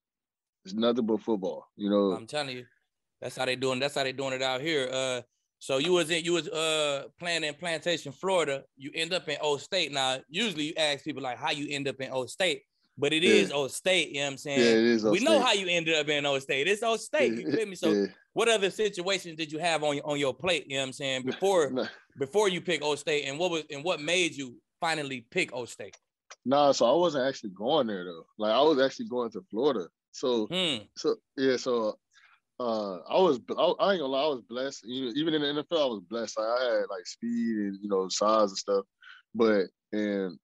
it's 0.66 0.74
nothing 0.74 1.06
but 1.06 1.22
football. 1.22 1.68
You 1.76 1.90
know, 1.90 2.12
I'm 2.14 2.28
telling 2.28 2.58
you, 2.58 2.66
that's 3.22 3.38
how 3.38 3.46
they 3.46 3.56
doing. 3.56 3.80
That's 3.80 3.96
how 3.96 4.04
they 4.04 4.12
doing 4.12 4.34
it 4.34 4.42
out 4.42 4.62
here. 4.62 4.90
Uh, 4.92 5.22
so 5.60 5.78
you 5.78 5.94
was 5.94 6.10
in, 6.10 6.26
you 6.26 6.34
was 6.34 6.48
uh 6.50 7.04
playing 7.20 7.44
in 7.44 7.54
Plantation, 7.54 8.12
Florida. 8.12 8.64
You 8.78 8.92
end 8.96 9.14
up 9.14 9.30
in 9.30 9.38
O 9.42 9.58
State. 9.58 9.92
Now, 9.92 10.18
usually 10.28 10.66
you 10.66 10.74
ask 10.78 11.04
people 11.04 11.22
like 11.22 11.38
how 11.38 11.52
you 11.52 11.68
end 11.70 11.88
up 11.88 12.00
in 12.02 12.12
O 12.12 12.26
State, 12.26 12.64
but 12.98 13.14
it 13.14 13.24
is 13.24 13.50
Yeah. 13.50 13.56
O 13.56 13.68
State. 13.68 14.10
You 14.10 14.16
know 14.16 14.22
what 14.22 14.32
I'm 14.32 14.38
saying? 14.38 14.60
yeah, 14.60 14.72
it 14.72 14.86
is. 14.86 15.04
we 15.06 15.20
know 15.20 15.40
how 15.40 15.54
you 15.54 15.68
ended 15.70 15.96
up 15.96 16.10
in 16.10 16.26
O 16.26 16.40
State. 16.40 16.68
It's 16.68 16.82
O 16.82 16.98
State. 16.98 17.34
You 17.34 17.52
feel 17.56 17.68
me? 17.68 17.76
So, 17.76 17.92
yeah. 17.92 18.06
What 18.34 18.48
other 18.48 18.70
situations 18.70 19.36
did 19.38 19.52
you 19.52 19.60
have 19.60 19.84
on 19.84 19.96
your 19.98 20.06
on 20.08 20.20
your 20.20 20.34
plate? 20.34 20.66
You 20.68 20.76
know 20.78 20.82
what 20.84 20.88
I'm 20.88 20.94
saying 20.94 21.24
before 21.26 21.72
before 22.18 22.50
you 22.50 22.62
pick 22.62 22.84
O 22.84 22.96
State, 22.96 23.26
and 23.26 23.38
what 23.40 23.52
was 23.52 23.64
and 23.72 23.84
what 23.84 24.02
made 24.02 24.36
you 24.36 24.58
finally 24.80 25.26
pick 25.32 25.54
O 25.54 25.66
State? 25.66 25.98
nah, 26.46 26.72
so 26.72 26.86
I 26.92 26.96
wasn't 26.98 27.28
actually 27.28 27.52
going 27.52 27.88
there 27.88 28.04
though. 28.06 28.26
Like 28.38 28.54
I 28.54 28.62
was 28.62 28.80
actually 28.82 29.08
going 29.10 29.32
to 29.32 29.42
Florida. 29.50 29.88
So 30.12 30.48
Hmm. 30.48 30.84
so 30.98 31.16
yeah, 31.38 31.58
so 31.58 31.98
uh, 32.60 32.98
I 33.10 33.20
was 33.20 33.40
I, 33.58 33.64
I 33.80 33.92
ain't 33.94 34.02
gonna 34.02 34.06
lie, 34.06 34.24
I 34.24 34.28
was 34.28 34.42
blessed. 34.48 34.84
You- 34.86 35.14
Even 35.16 35.34
in 35.34 35.42
the 35.42 35.62
NFL, 35.64 35.82
I 35.82 35.86
was 35.86 36.02
blessed. 36.10 36.38
Like, 36.38 36.48
I 36.48 36.64
had 36.64 36.86
like 36.90 37.06
speed 37.06 37.58
and 37.58 37.78
you 37.82 37.90
know 37.90 38.08
size 38.10 38.50
and 38.50 38.58
stuff. 38.58 38.86
But 39.34 39.68
and 39.92 40.38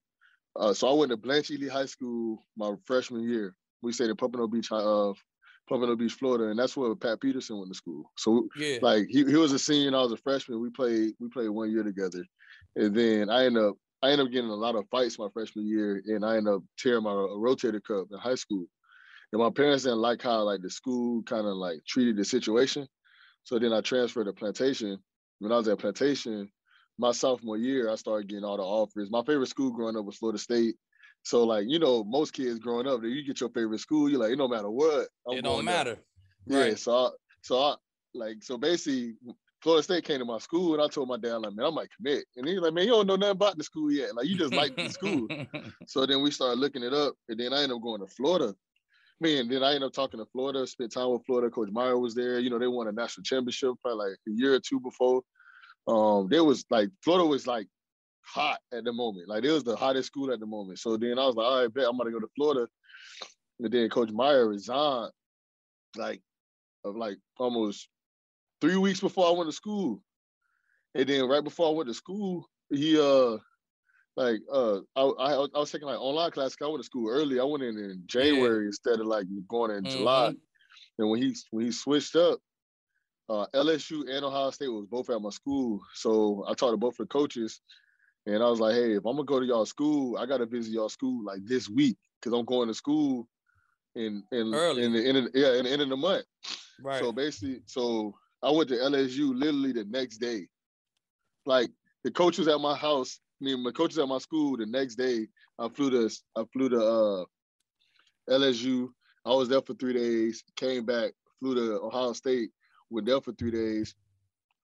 uh, 0.56 0.74
so 0.74 0.90
I 0.90 0.94
went 0.94 1.12
to 1.12 1.18
Blanche 1.18 1.52
Ely 1.52 1.70
High 1.72 1.86
School 1.86 2.40
my 2.58 2.74
freshman 2.86 3.22
year. 3.24 3.56
We 3.84 3.92
stayed 3.94 4.10
in 4.10 4.16
Pompano 4.16 4.48
Beach, 4.48 4.72
uh, 4.72 5.14
Pompano 5.68 5.96
Beach, 5.96 6.14
Florida, 6.14 6.46
and 6.50 6.60
that's 6.60 6.78
where 6.78 6.96
Pat 6.96 7.22
Peterson 7.22 7.58
went 7.58 7.72
to 7.72 7.78
school. 7.78 8.12
So 8.18 8.48
Yeah. 8.56 8.80
like 8.82 9.08
he, 9.10 9.26
he 9.26 9.36
was 9.36 9.52
a 9.52 9.60
senior 9.60 9.88
and 9.88 9.96
I 9.96 10.02
was 10.02 10.12
a 10.14 10.18
freshman. 10.18 10.62
We 10.62 10.70
played 10.70 11.14
we 11.20 11.30
played 11.30 11.50
one 11.50 11.72
year 11.72 11.84
together, 11.84 12.26
and 12.76 12.96
then 12.96 13.30
I 13.30 13.46
ended 13.46 13.64
up 13.64 13.76
I 14.02 14.12
ended 14.12 14.28
up 14.28 14.32
getting 14.32 14.50
a 14.50 14.56
lot 14.56 14.76
of 14.76 14.88
fights 14.90 15.20
my 15.20 15.30
freshman 15.34 15.68
year, 15.68 16.02
and 16.06 16.26
I 16.26 16.38
ended 16.38 16.54
up 16.54 16.64
tearing 16.78 17.04
my 17.04 17.12
rotator 17.12 17.84
cuff 17.84 18.08
in 18.12 18.18
high 18.20 18.36
school. 18.36 18.66
And 19.34 19.42
my 19.42 19.50
parents 19.50 19.84
didn't 19.84 20.00
like 20.00 20.22
how 20.22 20.42
like 20.44 20.62
the 20.62 20.70
school 20.70 21.24
kind 21.24 21.46
of 21.48 21.56
like 21.56 21.80
treated 21.86 22.18
the 22.18 22.26
situation, 22.26 22.88
so 23.44 23.60
then 23.60 23.74
I 23.74 23.82
transferred 23.82 24.26
to 24.26 24.34
Plantation. 24.34 25.00
When 25.40 25.52
I 25.52 25.58
was 25.58 25.68
at 25.68 25.80
Plantation, 25.80 26.50
my 26.98 27.12
sophomore 27.12 27.58
year, 27.58 27.92
I 27.92 27.96
started 27.96 28.28
getting 28.30 28.44
all 28.46 28.58
the 28.58 28.64
offers. 28.64 29.12
My 29.12 29.24
favorite 29.24 29.50
school 29.50 29.72
growing 29.72 29.98
up 29.98 30.06
was 30.06 30.18
Florida 30.18 30.40
State. 30.40 30.76
So 31.24 31.44
like 31.44 31.66
you 31.68 31.80
know, 31.80 32.04
most 32.04 32.32
kids 32.34 32.60
growing 32.60 32.88
up, 32.88 33.04
you 33.04 33.24
get 33.24 33.40
your 33.42 33.50
favorite 33.50 33.80
school, 33.80 34.10
you're 34.10 34.20
like, 34.20 34.32
it 34.32 34.38
don't 34.38 34.50
matter 34.52 34.70
what, 34.70 35.08
I'm 35.28 35.38
it 35.38 35.42
don't 35.44 35.56
going 35.56 35.66
there. 35.66 35.76
matter. 35.76 35.98
Yeah, 36.46 36.60
Right. 36.60 36.80
so 36.80 36.96
I, 36.96 37.10
so 37.42 37.60
I 37.62 37.76
like 38.14 38.42
so 38.44 38.58
basically 38.58 39.16
Florida 39.62 39.84
State 39.84 40.06
came 40.06 40.20
to 40.20 40.26
my 40.26 40.38
school 40.38 40.74
and 40.74 40.82
I 40.82 40.88
told 40.88 41.10
my 41.10 41.18
dad 41.18 41.36
like 41.38 41.54
man 41.56 41.66
I 41.66 41.70
might 41.72 41.90
commit. 41.96 42.24
And 42.38 42.48
he's 42.48 42.60
like 42.60 42.74
man 42.74 42.86
you 42.86 42.92
don't 42.92 43.08
know 43.08 43.16
nothing 43.18 43.32
about 43.32 43.58
the 43.58 43.64
school 43.64 43.92
yet. 43.92 44.16
Like 44.16 44.28
you 44.28 44.38
just 44.38 44.54
like 44.54 44.76
the 44.76 44.90
school. 44.90 45.28
So 45.88 46.06
then 46.06 46.22
we 46.22 46.32
started 46.32 46.60
looking 46.60 46.84
it 46.84 46.94
up 46.94 47.14
and 47.30 47.40
then 47.40 47.54
I 47.54 47.64
ended 47.64 47.76
up 47.78 47.82
going 47.84 48.00
to 48.02 48.08
Florida. 48.08 48.56
Man 49.20 49.50
then 49.50 49.64
I 49.64 49.74
ended 49.74 49.88
up 49.88 49.94
talking 49.94 50.20
to 50.20 50.26
Florida 50.32 50.66
spent 50.68 50.92
time 50.94 51.10
with 51.10 51.26
Florida. 51.26 51.50
Coach 51.50 51.70
Meyer 51.72 51.98
was 51.98 52.14
there. 52.16 52.40
You 52.40 52.50
know 52.50 52.60
they 52.60 52.68
won 52.68 52.88
a 52.88 52.92
national 52.92 53.24
championship 53.24 53.72
probably 53.82 54.10
like 54.12 54.18
a 54.28 54.32
year 54.32 54.54
or 54.54 54.60
two 54.60 54.80
before. 54.80 55.22
Um 55.88 56.28
there 56.30 56.44
was 56.44 56.66
like 56.70 56.90
Florida 57.04 57.26
was 57.26 57.46
like 57.48 57.68
hot 58.28 58.60
at 58.74 58.84
the 58.84 58.94
moment 58.94 59.28
like 59.28 59.44
it 59.44 59.52
was 59.52 59.64
the 59.64 59.76
hottest 59.76 60.08
school 60.08 60.32
at 60.32 60.40
the 60.40 60.46
moment 60.46 60.78
so 60.80 60.98
then 60.98 61.18
I 61.18 61.26
was 61.26 61.36
like 61.36 61.46
all 61.46 61.62
right 61.62 61.74
bet 61.74 61.86
I'm 61.90 61.98
gonna 61.98 62.12
go 62.12 62.20
to 62.20 62.28
Florida 62.36 62.68
and 63.60 63.72
then 63.72 63.90
Coach 63.90 64.12
Meyer 64.12 64.48
resigned 64.48 65.12
like 65.96 66.22
of 66.84 66.96
like 66.96 67.18
almost 67.38 67.90
three 68.62 68.78
weeks 68.78 69.00
before 69.00 69.28
I 69.28 69.32
went 69.32 69.50
to 69.50 69.56
school. 69.56 70.02
And 70.96 71.08
then 71.08 71.28
right 71.28 71.44
before 71.44 71.68
I 71.68 71.74
went 71.74 71.88
to 71.90 71.94
school, 71.94 72.48
he 72.70 73.00
uh 73.00 73.38
like 74.16 74.40
uh 74.52 74.80
I 74.96 75.02
I, 75.02 75.34
I 75.34 75.60
was 75.60 75.72
taking 75.72 75.88
like 75.88 76.00
online 76.00 76.32
class 76.32 76.56
I 76.62 76.68
went 76.68 76.80
to 76.80 76.86
school 76.86 77.10
early. 77.10 77.40
I 77.40 77.44
went 77.44 77.64
in 77.64 77.78
in 77.78 78.04
January 78.06 78.66
instead 78.68 79.00
of 79.00 79.08
like 79.08 79.28
going 79.48 79.72
in 79.72 79.88
July. 79.88 80.34
And 80.98 81.10
when 81.10 81.22
he 81.22 81.36
when 81.52 81.66
he 81.66 81.72
switched 81.72 82.16
up, 82.16 82.40
uh 83.30 83.46
LSU 83.54 84.10
and 84.10 84.26
Ohio 84.26 84.52
State 84.52 84.70
was 84.70 84.88
both 84.90 85.10
at 85.10 85.22
my 85.22 85.30
school. 85.30 85.82
So 85.94 86.46
I 86.48 86.54
talked 86.54 86.74
to 86.74 86.78
both 86.78 87.00
of 87.00 87.08
the 87.08 87.14
coaches 87.14 87.62
and 88.28 88.44
I 88.44 88.50
was 88.50 88.60
like, 88.60 88.76
hey, 88.76 88.94
if 88.94 89.06
I'm 89.06 89.16
gonna 89.16 89.24
go 89.24 89.40
to 89.40 89.46
y'all 89.46 89.66
school, 89.66 90.18
I 90.18 90.26
gotta 90.26 90.46
visit 90.46 90.74
y'all 90.74 90.90
school 90.90 91.24
like 91.24 91.40
this 91.46 91.70
week 91.70 91.98
because 92.20 92.38
I'm 92.38 92.46
going 92.46 92.68
to 92.68 92.74
school 92.74 93.28
in 93.96 94.22
in 94.34 94.54
Early. 94.54 94.84
in 94.84 94.92
the 94.94 95.08
end 95.08 95.18
of, 95.18 95.30
yeah 95.34 95.54
in 95.54 95.64
the 95.64 95.72
end 95.72 95.82
of 95.82 95.90
the 95.90 95.96
month. 95.98 96.26
Right. 96.84 97.00
So 97.00 97.14
basically, 97.14 97.62
so 97.66 98.14
I 98.44 98.52
went 98.52 98.70
to 98.70 98.76
LSU 98.76 99.34
literally 99.34 99.72
the 99.72 99.86
next 99.86 100.18
day. 100.18 100.48
Like 101.46 101.70
the 102.04 102.12
coach 102.12 102.38
was 102.38 102.50
at 102.50 102.60
my 102.60 102.76
house. 102.76 103.20
I 103.42 103.46
mean, 103.46 103.64
my 103.64 103.72
coach 103.72 103.92
was 103.92 104.00
at 104.00 104.08
my 104.10 104.18
school 104.18 104.58
the 104.58 104.66
next 104.66 104.96
day. 104.96 105.28
I 105.58 105.70
flew 105.70 105.90
to 105.92 106.14
I 106.36 106.44
flew 106.52 106.68
to 106.70 106.80
uh, 106.80 107.26
LSU. 108.30 108.90
I 109.26 109.30
was 109.30 109.48
there 109.48 109.62
for 109.62 109.74
three 109.76 109.94
days. 109.94 110.44
Came 110.58 110.86
back, 110.86 111.14
flew 111.40 111.56
to 111.56 111.82
Ohio 111.82 112.12
State. 112.12 112.50
Went 112.90 113.08
there 113.08 113.22
for 113.22 113.32
three 113.34 113.52
days. 113.52 113.96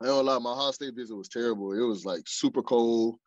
I 0.02 0.08
don't 0.08 0.26
lie, 0.26 0.38
my 0.38 0.52
Ohio 0.52 0.72
State 0.72 0.96
visit 0.96 1.16
was 1.16 1.30
terrible. 1.30 1.72
It 1.72 1.86
was 1.86 2.04
like 2.06 2.24
super 2.26 2.62
cold 2.62 3.20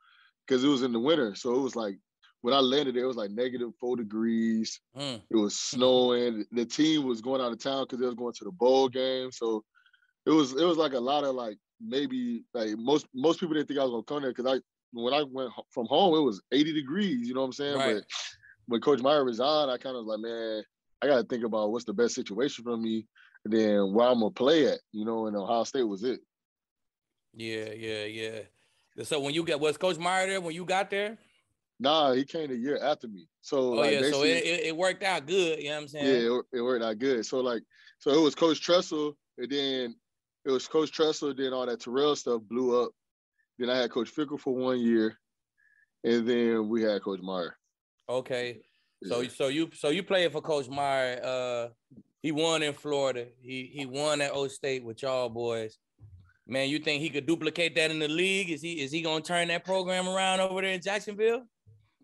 because 0.47 0.65
it 0.65 0.69
was 0.69 0.83
in 0.83 0.93
the 0.93 1.00
winter. 1.00 1.35
So 1.35 1.55
it 1.55 1.61
was 1.61 1.76
like 1.76 1.99
when 2.43 2.55
I 2.55 2.61
landed, 2.61 2.97
it 2.97 3.05
was 3.05 3.17
like 3.17 3.31
negative 3.31 3.71
four 3.81 3.97
degrees. 3.97 4.81
Mm. 4.97 5.21
It 5.31 5.37
was 5.37 5.57
snowing. 5.59 6.45
The 6.53 6.65
team 6.65 7.05
was 7.05 7.21
going 7.21 7.41
out 7.41 7.53
of 7.53 7.62
town 7.62 7.85
because 7.85 7.99
they 7.99 8.07
was 8.07 8.15
going 8.15 8.35
to 8.35 8.45
the 8.45 8.53
bowl 8.53 8.88
game. 8.88 9.33
So 9.33 9.65
it 10.25 10.31
was 10.31 10.53
it 10.53 10.65
was 10.65 10.76
like 10.76 10.93
a 10.93 11.00
lot 11.00 11.25
of 11.25 11.35
like 11.35 11.57
maybe 11.81 12.45
like 12.55 12.76
most 12.79 13.07
most 13.15 13.41
people 13.41 13.55
didn't 13.55 13.69
think 13.69 13.81
I 13.81 13.85
was 13.85 13.91
gonna 13.91 14.03
come 14.05 14.23
there 14.23 14.33
because 14.33 14.47
I 14.47 14.61
when 14.93 15.12
I 15.12 15.25
went 15.25 15.50
from 15.71 15.87
home 15.87 16.15
it 16.15 16.23
was 16.23 16.43
80 16.53 16.73
degrees. 16.73 17.29
You 17.29 17.35
know 17.35 17.41
what 17.41 17.47
I'm 17.47 17.53
saying? 17.53 17.79
Right. 17.79 17.95
But 17.95 18.05
when 18.67 18.81
Coach 18.81 19.00
Meyer 19.00 19.25
resigned, 19.25 19.71
I 19.71 19.79
kind 19.79 19.97
of 19.97 20.05
was 20.05 20.17
like, 20.17 20.21
man, 20.21 20.62
I 21.03 21.07
got 21.07 21.17
to 21.19 21.25
think 21.25 21.45
about 21.45 21.71
what's 21.71 21.85
the 21.85 21.93
best 21.93 22.15
situation 22.15 22.65
for 22.65 22.76
me. 22.76 23.07
then 23.45 23.93
where 23.93 24.09
I'm 24.09 24.21
gonna 24.21 24.31
play 24.31 24.67
at, 24.67 24.79
you 24.93 25.05
know, 25.05 25.26
and 25.26 25.37
Ohio 25.37 25.65
State 25.65 25.85
was 25.85 26.03
it. 26.03 26.21
Yeah, 27.35 27.73
yeah, 27.73 28.05
yeah. 28.05 28.41
So 29.03 29.21
when 29.21 29.35
you 29.35 29.45
got 29.45 29.61
was 29.61 29.76
Coach 29.76 29.99
Meyer 29.99 30.26
there 30.26 30.41
when 30.41 30.55
you 30.55 30.65
got 30.65 30.91
there? 30.91 31.19
Nah, 31.79 32.12
he 32.12 32.25
came 32.25 32.50
a 32.50 32.55
year 32.55 32.79
after 32.83 33.09
me. 33.09 33.29
So 33.43 33.59
oh 33.59 33.71
like, 33.71 33.93
yeah, 33.93 34.11
so 34.11 34.23
it, 34.23 34.45
it, 34.45 34.67
it 34.67 34.76
worked 34.76 35.03
out 35.03 35.26
good. 35.26 35.59
You 35.59 35.69
know 35.69 35.76
what 35.76 35.83
I'm 35.83 35.88
saying? 35.88 36.07
Yeah, 36.07 36.38
it, 36.38 36.45
it 36.59 36.62
worked 36.62 36.85
out 36.85 36.99
good. 36.99 37.26
So 37.26 37.41
like, 37.41 37.62
so 37.99 38.11
it 38.11 38.21
was 38.21 38.35
Coach 38.35 38.61
Tressel, 38.61 39.17
and 39.37 39.50
then 39.50 39.95
it 40.45 40.50
was 40.50 40.67
Coach 40.67 40.91
Tressel. 40.91 41.35
Then 41.35 41.53
all 41.53 41.67
that 41.67 41.81
Terrelle 41.81 42.17
stuff 42.17 42.41
blew 42.49 42.83
up. 42.83 42.93
Then 43.59 43.69
I 43.69 43.79
had 43.79 43.91
Coach 43.91 44.15
Fickell 44.15 44.41
for 44.41 44.55
one 44.55 44.81
year, 44.81 45.19
and 46.05 46.26
then 46.26 46.69
we 46.69 46.83
had 46.83 47.03
Coach 47.03 47.21
Meyer. 47.21 47.57
Okay. 48.09 48.61
So 49.05 49.25
so 49.29 49.49
you 49.49 49.71
so 49.75 49.91
you 49.91 50.03
played 50.03 50.33
for 50.33 50.41
Coach 50.41 50.69
Meyer. 50.69 51.21
Uh 51.23 51.69
he 52.23 52.33
won 52.33 52.62
in 52.62 52.73
Florida. 52.73 53.26
He 53.41 53.71
he 53.73 53.85
won 53.85 54.21
at 54.23 54.33
O 54.33 54.49
State 54.49 54.83
with 54.83 55.03
y'all 55.03 55.29
boys. 55.29 55.79
Man, 56.49 56.69
you 56.69 56.79
think 56.79 57.03
he 57.03 57.11
could 57.11 57.26
duplicate 57.26 57.75
that 57.75 57.91
in 57.91 57.99
the 57.99 58.09
league? 58.09 58.50
Is 58.50 58.62
he 58.62 58.81
is 58.81 58.93
he 58.93 59.03
gonna 59.03 59.23
turn 59.23 59.49
that 59.49 59.65
program 59.65 60.09
around 60.09 60.41
over 60.41 60.61
there 60.61 60.73
in 60.73 60.81
Jacksonville? 60.81 61.43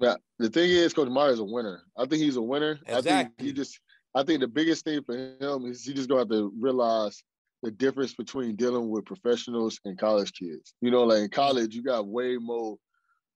Yeah, 0.01 0.17
the 0.39 0.51
thing 0.51 0.69
is, 0.71 0.93
Coach 0.93 1.09
Meyer 1.09 1.31
is 1.31 1.39
a 1.39 1.45
winner. 1.45 1.83
I 1.97 2.07
think 2.07 2.23
he's 2.23 2.37
a 2.37 2.43
winner. 2.43 2.81
I 2.87 2.95
think 2.95 3.07
Exactly. 3.07 3.47
he 3.47 3.53
just. 3.53 3.79
I 4.15 4.23
think 4.25 4.41
the 4.41 4.49
biggest 4.49 4.85
thing 4.85 5.03
for 5.05 5.15
him 5.15 5.65
is 5.67 5.85
he 5.85 5.95
just 5.95 6.09
gonna 6.09 6.23
have 6.23 6.29
to 6.31 6.53
realize 6.59 7.23
the 7.63 7.71
difference 7.71 8.15
between 8.15 8.57
dealing 8.57 8.91
with 8.91 9.05
professionals 9.07 9.79
and 9.85 9.97
college 9.97 10.33
kids. 10.33 10.75
You 10.81 10.91
know, 10.91 11.05
like 11.05 11.21
in 11.23 11.29
college, 11.31 11.75
you 11.75 11.83
got 11.83 12.07
way 12.07 12.37
more 12.37 12.77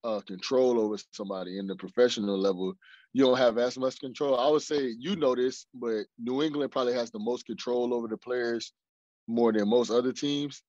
uh, 0.03 0.19
control 0.27 0.79
over 0.79 0.97
somebody. 1.13 1.57
In 1.57 1.67
the 1.67 1.75
professional 1.75 2.37
level, 2.37 2.73
you 3.13 3.23
don't 3.23 3.37
have 3.37 3.57
as 3.57 3.77
much 3.77 3.99
control. 3.99 4.37
I 4.37 4.49
would 4.49 4.61
say 4.61 4.93
you 4.99 5.15
know 5.15 5.35
this, 5.35 5.65
but 5.73 6.03
New 6.19 6.43
England 6.43 6.71
probably 6.71 6.93
has 6.93 7.11
the 7.11 7.19
most 7.19 7.45
control 7.45 7.93
over 7.93 8.07
the 8.07 8.17
players 8.17 8.73
more 9.27 9.53
than 9.53 9.69
most 9.69 9.89
other 9.89 10.11
teams. 10.11 10.61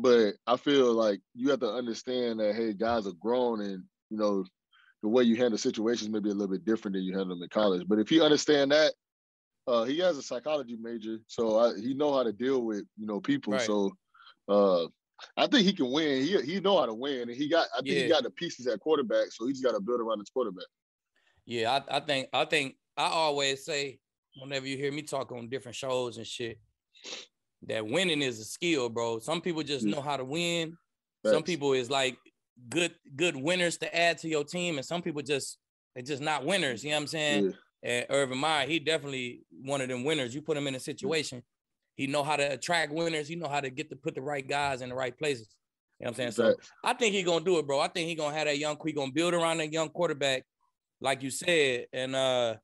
But 0.00 0.34
I 0.46 0.56
feel 0.56 0.92
like 0.92 1.20
you 1.34 1.50
have 1.50 1.60
to 1.60 1.72
understand 1.72 2.40
that 2.40 2.54
hey, 2.54 2.72
guys 2.72 3.06
are 3.06 3.12
grown, 3.20 3.60
and 3.60 3.82
you 4.10 4.16
know 4.16 4.44
the 5.02 5.08
way 5.08 5.24
you 5.24 5.36
handle 5.36 5.58
situations 5.58 6.10
may 6.10 6.20
be 6.20 6.30
a 6.30 6.34
little 6.34 6.52
bit 6.52 6.64
different 6.64 6.94
than 6.94 7.04
you 7.04 7.16
handle 7.16 7.36
them 7.36 7.42
in 7.42 7.48
college. 7.48 7.86
But 7.86 7.98
if 7.98 8.08
he 8.08 8.20
understand 8.20 8.72
that, 8.72 8.94
uh, 9.66 9.84
he 9.84 9.98
has 9.98 10.16
a 10.16 10.22
psychology 10.22 10.76
major, 10.80 11.18
so 11.26 11.58
I, 11.58 11.78
he 11.78 11.94
know 11.94 12.12
how 12.14 12.22
to 12.22 12.32
deal 12.32 12.62
with 12.62 12.84
you 12.96 13.06
know 13.06 13.20
people. 13.20 13.54
Right. 13.54 13.62
So 13.62 13.92
uh, 14.48 14.86
I 15.36 15.46
think 15.46 15.66
he 15.66 15.72
can 15.72 15.90
win. 15.90 16.22
He 16.22 16.40
he 16.42 16.60
know 16.60 16.78
how 16.78 16.86
to 16.86 16.94
win, 16.94 17.28
and 17.28 17.30
he 17.30 17.48
got 17.48 17.68
I 17.74 17.78
think 17.78 17.88
Yeah. 17.88 18.02
he 18.02 18.08
got 18.08 18.22
the 18.22 18.30
pieces 18.30 18.66
at 18.66 18.80
quarterback. 18.80 19.26
So 19.30 19.46
he 19.46 19.52
just 19.52 19.64
got 19.64 19.72
to 19.72 19.80
build 19.80 20.00
around 20.00 20.20
his 20.20 20.30
quarterback. 20.30 20.66
Yeah, 21.44 21.80
I, 21.90 21.96
I 21.96 22.00
think 22.00 22.28
I 22.32 22.44
think 22.44 22.76
I 22.96 23.06
always 23.06 23.64
say 23.64 23.98
whenever 24.40 24.66
you 24.66 24.76
hear 24.76 24.92
me 24.92 25.02
talk 25.02 25.32
on 25.32 25.48
different 25.48 25.76
shows 25.76 26.16
and 26.16 26.26
shit, 26.26 26.58
that 27.68 27.86
winning 27.86 28.22
is 28.22 28.40
a 28.40 28.44
skill, 28.44 28.88
bro. 28.88 29.18
Some 29.18 29.40
people 29.40 29.62
just 29.62 29.84
Yeah. 29.86 29.94
know 29.94 30.00
how 30.00 30.16
to 30.16 30.24
win. 30.24 30.76
Some 31.26 31.42
people 31.42 31.72
is 31.74 31.90
like 31.90 32.16
good 32.68 32.94
good 33.16 33.36
winners 33.36 33.76
to 33.78 33.94
add 33.94 34.18
to 34.18 34.28
your 34.28 34.44
team, 34.44 34.78
and 34.78 34.86
some 34.86 35.02
people 35.02 35.22
just 35.22 35.58
they're 35.94 36.02
just 36.02 36.22
not 36.22 36.44
winners. 36.44 36.82
You 36.84 36.90
know 36.90 36.96
what 36.96 37.00
I'm 37.02 37.06
saying? 37.08 37.44
Yeah. 37.44 37.50
And 37.82 38.06
Urban 38.10 38.38
Meyer, 38.38 38.66
he 38.66 38.78
definitely 38.78 39.42
one 39.62 39.80
of 39.80 39.88
them 39.88 40.04
winners. 40.04 40.34
You 40.34 40.42
put 40.42 40.56
him 40.56 40.66
in 40.66 40.74
a 40.74 40.80
situation, 40.80 41.42
he 41.96 42.06
know 42.06 42.22
how 42.22 42.36
to 42.36 42.52
attract 42.52 42.92
winners. 42.92 43.28
He 43.28 43.36
know 43.36 43.48
how 43.48 43.60
to 43.60 43.70
get 43.70 43.90
to 43.90 43.96
put 43.96 44.14
the 44.14 44.22
right 44.22 44.46
guys 44.46 44.80
in 44.80 44.88
the 44.88 44.94
right 44.94 45.16
places. 45.16 45.48
You 46.00 46.04
know 46.04 46.10
what 46.10 46.20
I'm 46.20 46.32
saying? 46.32 46.32
So 46.32 46.56
I 46.84 46.94
think 46.94 47.14
he 47.14 47.22
gonna 47.22 47.44
do 47.44 47.58
it, 47.58 47.66
bro. 47.66 47.80
I 47.80 47.88
think 47.88 48.08
he 48.08 48.14
gonna 48.14 48.34
have 48.36 48.46
that 48.46 48.58
young. 48.58 48.78
He 48.84 48.92
gonna 48.92 49.12
build 49.12 49.34
around 49.34 49.58
that 49.58 49.72
young 49.72 49.88
quarterback, 49.90 50.44
like 51.00 51.22
you 51.22 51.30
said, 51.30 51.86
and 51.92 52.14
uh, 52.16 52.56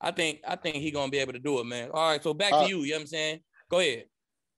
I 0.00 0.10
think 0.10 0.40
I 0.46 0.56
think 0.56 0.76
he 0.76 0.90
gonna 0.90 1.10
be 1.10 1.18
able 1.18 1.34
to 1.34 1.38
do 1.38 1.60
it, 1.60 1.64
man. 1.64 1.90
All 1.92 2.10
right, 2.10 2.22
so 2.22 2.34
back 2.34 2.52
Uh, 2.52 2.62
to 2.64 2.68
you. 2.68 2.80
You 2.82 2.90
know 2.92 2.96
what 2.96 3.00
I'm 3.02 3.06
saying? 3.06 3.40
Go 3.70 3.78
ahead. 3.78 4.06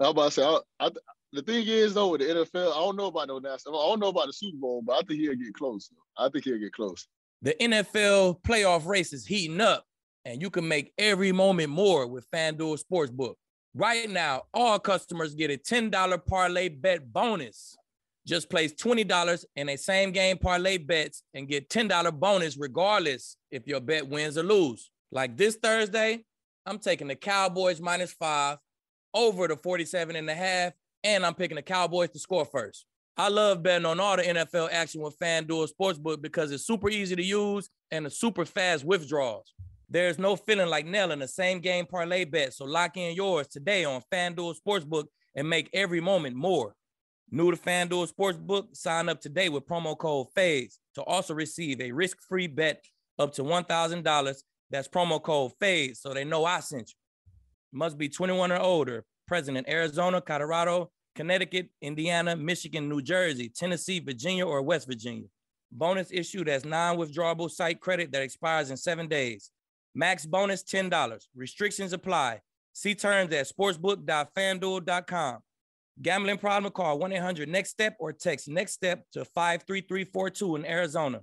I 0.02 0.08
was 0.08 0.12
about 0.12 0.24
to 0.24 0.30
say, 0.32 0.42
I, 0.80 0.86
I, 0.86 0.90
the 1.32 1.42
thing 1.42 1.66
is 1.66 1.94
though 1.94 2.08
with 2.08 2.20
the 2.20 2.26
NFL, 2.26 2.72
I 2.72 2.78
don't 2.80 2.96
know 2.96 3.06
about 3.06 3.28
no 3.28 3.38
national. 3.38 3.80
I 3.80 3.88
don't 3.88 4.00
know 4.00 4.08
about 4.08 4.26
the 4.26 4.32
Super 4.32 4.58
Bowl, 4.58 4.82
but 4.84 4.94
I 4.94 5.00
think 5.02 5.20
he'll 5.20 5.34
get 5.34 5.54
close. 5.54 5.90
I 6.16 6.28
think 6.28 6.44
he'll 6.44 6.58
get 6.58 6.72
close. 6.72 7.06
The 7.40 7.54
NFL 7.60 8.42
playoff 8.42 8.86
race 8.86 9.12
is 9.12 9.26
heating 9.26 9.60
up, 9.60 9.84
and 10.24 10.40
you 10.40 10.50
can 10.50 10.68
make 10.68 10.92
every 10.98 11.32
moment 11.32 11.70
more 11.70 12.06
with 12.06 12.30
FanDuel 12.30 12.82
Sportsbook. 12.82 13.34
Right 13.74 14.08
now, 14.08 14.42
all 14.52 14.78
customers 14.78 15.34
get 15.34 15.50
a 15.50 15.56
$10 15.56 16.26
parlay 16.26 16.68
bet 16.68 17.10
bonus. 17.12 17.76
Just 18.26 18.50
place 18.50 18.72
$20 18.74 19.44
in 19.56 19.70
a 19.70 19.76
same 19.76 20.12
game 20.12 20.38
parlay 20.38 20.76
bets 20.78 21.24
and 21.34 21.48
get 21.48 21.68
$10 21.68 22.12
bonus 22.20 22.56
regardless 22.56 23.36
if 23.50 23.66
your 23.66 23.80
bet 23.80 24.06
wins 24.06 24.38
or 24.38 24.44
lose. 24.44 24.90
Like 25.10 25.36
this 25.36 25.56
Thursday, 25.56 26.24
I'm 26.64 26.78
taking 26.78 27.08
the 27.08 27.16
Cowboys 27.16 27.80
minus 27.80 28.12
five 28.12 28.58
over 29.14 29.48
the 29.48 29.56
47 29.56 30.16
and 30.16 30.28
a 30.28 30.34
half, 30.34 30.72
and 31.04 31.24
I'm 31.24 31.34
picking 31.34 31.56
the 31.56 31.62
Cowboys 31.62 32.10
to 32.10 32.18
score 32.18 32.44
first. 32.44 32.86
I 33.16 33.28
love 33.28 33.62
betting 33.62 33.84
on 33.84 34.00
all 34.00 34.16
the 34.16 34.22
NFL 34.22 34.70
action 34.72 35.02
with 35.02 35.18
FanDuel 35.18 35.68
Sportsbook 35.68 36.22
because 36.22 36.50
it's 36.50 36.66
super 36.66 36.88
easy 36.88 37.14
to 37.14 37.22
use 37.22 37.68
and 37.90 38.06
the 38.06 38.10
super 38.10 38.46
fast 38.46 38.84
withdrawals. 38.84 39.52
There's 39.90 40.18
no 40.18 40.36
feeling 40.36 40.68
like 40.68 40.86
nailing 40.86 41.18
the 41.18 41.28
same 41.28 41.60
game 41.60 41.84
parlay 41.84 42.24
bet, 42.24 42.54
so 42.54 42.64
lock 42.64 42.96
in 42.96 43.14
yours 43.14 43.48
today 43.48 43.84
on 43.84 44.00
FanDuel 44.10 44.54
Sportsbook 44.66 45.04
and 45.34 45.48
make 45.48 45.68
every 45.74 46.00
moment 46.00 46.34
more. 46.34 46.74
New 47.30 47.50
to 47.50 47.56
FanDuel 47.56 48.10
Sportsbook, 48.10 48.74
sign 48.74 49.10
up 49.10 49.20
today 49.20 49.50
with 49.50 49.66
promo 49.66 49.96
code 49.96 50.28
FAZE 50.34 50.78
to 50.94 51.02
also 51.02 51.34
receive 51.34 51.80
a 51.80 51.92
risk-free 51.92 52.46
bet 52.46 52.82
up 53.18 53.32
to 53.34 53.42
$1,000. 53.42 54.36
That's 54.70 54.88
promo 54.88 55.22
code 55.22 55.52
FAZE, 55.60 56.00
so 56.00 56.14
they 56.14 56.24
know 56.24 56.46
I 56.46 56.60
sent 56.60 56.88
you. 56.88 57.01
Must 57.72 57.96
be 57.96 58.08
21 58.08 58.52
or 58.52 58.60
older, 58.60 59.04
present 59.26 59.56
in 59.56 59.68
Arizona, 59.68 60.20
Colorado, 60.20 60.90
Connecticut, 61.14 61.68
Indiana, 61.80 62.36
Michigan, 62.36 62.88
New 62.88 63.02
Jersey, 63.02 63.48
Tennessee, 63.48 64.00
Virginia, 64.00 64.46
or 64.46 64.62
West 64.62 64.86
Virginia. 64.86 65.26
Bonus 65.70 66.08
issued 66.10 66.48
as 66.48 66.64
non-withdrawable 66.64 67.50
site 67.50 67.80
credit 67.80 68.12
that 68.12 68.22
expires 68.22 68.70
in 68.70 68.76
seven 68.76 69.08
days. 69.08 69.50
Max 69.94 70.26
bonus 70.26 70.62
$10. 70.62 71.26
Restrictions 71.34 71.92
apply. 71.92 72.40
See 72.72 72.94
terms 72.94 73.32
at 73.34 73.46
sportsbook.fanduel.com. 73.46 75.38
Gambling 76.00 76.38
problem, 76.38 76.72
call 76.72 76.98
1-800-NEXT-STEP 77.00 77.96
or 77.98 78.12
text 78.12 78.48
NEXT 78.48 78.74
STEP 78.74 79.10
to 79.12 79.24
53342 79.24 80.56
in 80.56 80.64
Arizona. 80.64 81.20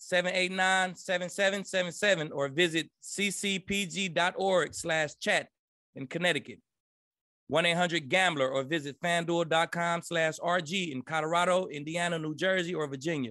1-888-789-7777 0.00 2.30
or 2.32 2.48
visit 2.48 2.88
ccpg.org 3.02 4.74
slash 4.74 5.14
chat 5.20 5.48
in 5.94 6.06
Connecticut. 6.06 6.60
1-800-GAMBLER 7.50 8.48
or 8.48 8.62
visit 8.64 9.00
fanduel.com 9.00 10.02
slash 10.02 10.38
RG 10.38 10.92
in 10.92 11.00
Colorado, 11.02 11.66
Indiana, 11.68 12.18
New 12.18 12.34
Jersey, 12.34 12.74
or 12.74 12.88
Virginia. 12.88 13.30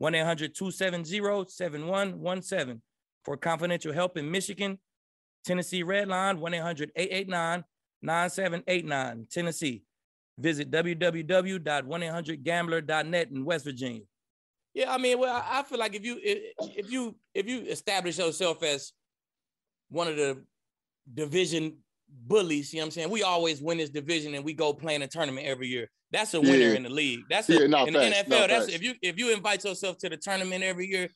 1-800-270-7117 0.00 2.80
for 3.24 3.36
confidential 3.36 3.92
help 3.92 4.16
in 4.16 4.30
Michigan, 4.30 4.78
Tennessee 5.44 5.84
Redline, 5.84 6.38
1-800-889-9789, 8.04 9.30
Tennessee. 9.30 9.82
Visit 10.38 10.70
www.1800gambler.net 10.70 13.30
in 13.30 13.44
West 13.44 13.64
Virginia. 13.64 14.02
Yeah, 14.74 14.92
I 14.92 14.98
mean, 14.98 15.18
well, 15.18 15.42
I 15.44 15.62
feel 15.64 15.78
like 15.78 15.94
if 15.94 16.04
you 16.04 16.18
if 16.22 16.90
you 16.90 17.16
if 17.34 17.48
you 17.48 17.60
establish 17.62 18.18
yourself 18.18 18.62
as 18.62 18.92
one 19.88 20.06
of 20.08 20.16
the 20.16 20.44
division 21.12 21.78
bullies, 22.08 22.72
you 22.72 22.78
know 22.78 22.82
what 22.84 22.86
I'm 22.86 22.90
saying? 22.92 23.10
We 23.10 23.22
always 23.22 23.60
win 23.60 23.78
this 23.78 23.90
division 23.90 24.34
and 24.34 24.44
we 24.44 24.52
go 24.52 24.72
play 24.72 24.94
in 24.94 25.02
a 25.02 25.08
tournament 25.08 25.46
every 25.46 25.68
year. 25.68 25.88
That's 26.12 26.34
a 26.34 26.40
winner 26.40 26.68
Yeah. 26.70 26.74
in 26.74 26.82
the 26.84 26.88
league. 26.90 27.20
That's 27.28 27.48
a, 27.48 27.52
Yeah, 27.54 27.66
no, 27.66 27.84
in 27.86 27.94
facts, 27.94 28.08
the 28.08 28.14
NFL. 28.24 28.28
no, 28.28 28.46
that's 28.46 28.64
facts. 28.66 28.74
if 28.74 28.82
you 28.82 28.94
if 29.02 29.18
you 29.18 29.32
invite 29.32 29.64
yourself 29.64 29.98
to 29.98 30.08
the 30.08 30.16
tournament 30.16 30.62
every 30.64 30.86
year, 30.86 31.08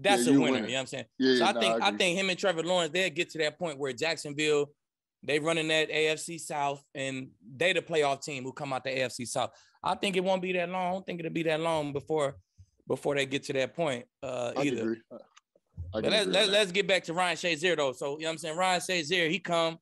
that's 0.00 0.26
Yeah, 0.26 0.34
a 0.34 0.40
winner. 0.40 0.52
winning. 0.52 0.64
You 0.64 0.68
know 0.70 0.74
what 0.74 0.80
I'm 0.80 0.86
saying? 0.86 1.04
Yeah, 1.18 1.38
so 1.38 1.44
I 1.44 1.52
no, 1.52 1.60
think 1.60 1.82
I 1.82 1.86
I, 1.88 1.90
think 1.96 2.18
him 2.18 2.30
and 2.30 2.38
Trevor 2.38 2.62
Lawrence 2.62 2.92
they'll 2.92 3.10
get 3.10 3.30
to 3.30 3.38
that 3.38 3.58
point 3.58 3.78
where 3.78 3.92
Jacksonville 3.92 4.72
they 5.22 5.38
running 5.40 5.66
that 5.68 5.90
AFC 5.90 6.38
South 6.38 6.84
and 6.94 7.28
they 7.56 7.72
the 7.72 7.82
playoff 7.82 8.22
team 8.22 8.44
who 8.44 8.52
come 8.52 8.72
out 8.72 8.84
the 8.84 8.90
AFC 8.90 9.26
South. 9.26 9.50
I 9.82 9.94
think 9.96 10.16
it 10.16 10.22
won't 10.22 10.42
be 10.42 10.52
that 10.52 10.68
long. 10.68 10.86
I 10.88 10.92
don't 10.92 11.06
think 11.06 11.18
it'll 11.20 11.32
be 11.32 11.42
that 11.44 11.60
long 11.60 11.92
before 11.92 12.36
before 12.88 13.14
they 13.14 13.26
get 13.26 13.44
to 13.44 13.52
that 13.54 13.74
point 13.74 14.04
uh, 14.22 14.52
either. 14.58 14.98
But 15.92 16.04
let's 16.04 16.26
let, 16.26 16.48
let's 16.48 16.72
get 16.72 16.86
back 16.86 17.04
to 17.04 17.14
Ryan 17.14 17.36
Shazier 17.36 17.76
though. 17.76 17.92
So 17.92 18.16
you 18.16 18.22
know 18.22 18.28
what 18.28 18.32
I'm 18.32 18.38
saying? 18.38 18.56
Ryan 18.56 18.80
Shazier, 18.80 19.30
he 19.30 19.38
come, 19.38 19.78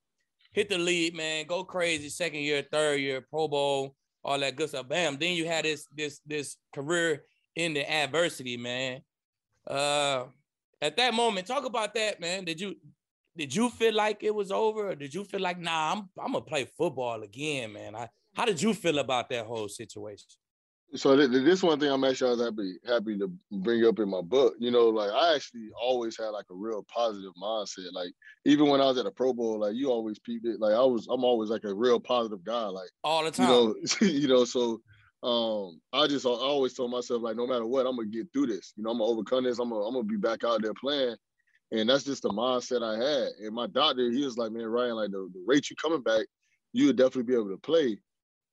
hit 0.52 0.68
the 0.68 0.78
lead, 0.78 1.14
man, 1.14 1.46
go 1.46 1.64
crazy, 1.64 2.08
second 2.08 2.40
year, 2.40 2.64
third 2.70 3.00
year, 3.00 3.20
Pro 3.20 3.48
Bowl, 3.48 3.94
all 4.22 4.38
that 4.38 4.56
good 4.56 4.68
stuff. 4.68 4.88
Bam. 4.88 5.18
Then 5.18 5.34
you 5.34 5.46
had 5.46 5.64
this 5.64 5.86
this 5.94 6.20
this 6.26 6.56
career 6.74 7.24
in 7.56 7.74
the 7.74 7.90
adversity, 7.90 8.56
man. 8.56 9.00
Uh 9.66 10.24
at 10.80 10.96
that 10.98 11.14
moment, 11.14 11.46
talk 11.46 11.64
about 11.64 11.94
that, 11.94 12.20
man. 12.20 12.44
Did 12.44 12.60
you 12.60 12.76
did 13.36 13.54
you 13.54 13.70
feel 13.70 13.94
like 13.94 14.22
it 14.22 14.34
was 14.34 14.52
over, 14.52 14.90
or 14.90 14.94
did 14.94 15.12
you 15.12 15.24
feel 15.24 15.40
like, 15.40 15.58
nah, 15.58 15.92
I'm 15.92 15.98
I'm 16.18 16.32
gonna 16.32 16.42
play 16.42 16.66
football 16.76 17.22
again, 17.22 17.72
man? 17.72 17.96
I, 17.96 18.08
how 18.34 18.44
did 18.44 18.60
you 18.60 18.74
feel 18.74 18.98
about 18.98 19.28
that 19.30 19.46
whole 19.46 19.68
situation? 19.68 20.26
So 20.96 21.16
th- 21.16 21.30
this 21.30 21.62
one 21.62 21.80
thing 21.80 21.90
I'm 21.90 22.04
actually 22.04 22.42
happy 22.42 22.76
happy 22.86 23.18
to 23.18 23.30
bring 23.50 23.84
up 23.84 23.98
in 23.98 24.08
my 24.08 24.20
book. 24.20 24.54
You 24.58 24.70
know, 24.70 24.88
like 24.88 25.10
I 25.10 25.34
actually 25.34 25.68
always 25.80 26.16
had 26.16 26.28
like 26.28 26.46
a 26.50 26.54
real 26.54 26.84
positive 26.84 27.32
mindset. 27.40 27.92
Like 27.92 28.12
even 28.44 28.68
when 28.68 28.80
I 28.80 28.86
was 28.86 28.98
at 28.98 29.06
a 29.06 29.10
Pro 29.10 29.32
Bowl, 29.32 29.60
like 29.60 29.74
you 29.74 29.90
always 29.90 30.18
peeped 30.18 30.46
it. 30.46 30.60
Like 30.60 30.74
I 30.74 30.82
was, 30.84 31.06
I'm 31.10 31.24
always 31.24 31.50
like 31.50 31.64
a 31.64 31.74
real 31.74 31.98
positive 31.98 32.44
guy. 32.44 32.66
Like 32.66 32.90
all 33.02 33.24
the 33.24 33.30
time. 33.30 33.48
You 33.48 33.52
know, 33.52 33.74
you 34.06 34.28
know. 34.28 34.44
So 34.44 34.80
um, 35.22 35.80
I 35.92 36.06
just 36.06 36.26
I 36.26 36.30
always 36.30 36.74
told 36.74 36.90
myself 36.90 37.22
like 37.22 37.36
no 37.36 37.46
matter 37.46 37.66
what, 37.66 37.86
I'm 37.86 37.96
gonna 37.96 38.08
get 38.08 38.32
through 38.32 38.46
this. 38.46 38.72
You 38.76 38.84
know, 38.84 38.90
I'm 38.90 38.98
gonna 38.98 39.10
overcome 39.10 39.44
this. 39.44 39.58
I'm 39.58 39.70
gonna 39.70 39.84
I'm 39.84 39.94
gonna 39.94 40.04
be 40.04 40.16
back 40.16 40.44
out 40.44 40.62
there 40.62 40.74
playing. 40.74 41.16
And 41.72 41.88
that's 41.88 42.04
just 42.04 42.22
the 42.22 42.28
mindset 42.28 42.84
I 42.84 42.96
had. 43.02 43.28
And 43.44 43.54
my 43.54 43.66
doctor, 43.66 44.08
he 44.10 44.24
was 44.24 44.36
like, 44.36 44.52
man, 44.52 44.66
Ryan, 44.66 44.94
like 44.94 45.10
the, 45.10 45.28
the 45.32 45.42
rate 45.44 45.70
you 45.70 45.76
coming 45.76 46.02
back, 46.02 46.26
you 46.72 46.86
would 46.86 46.96
definitely 46.96 47.24
be 47.24 47.34
able 47.34 47.48
to 47.48 47.56
play. 47.56 47.98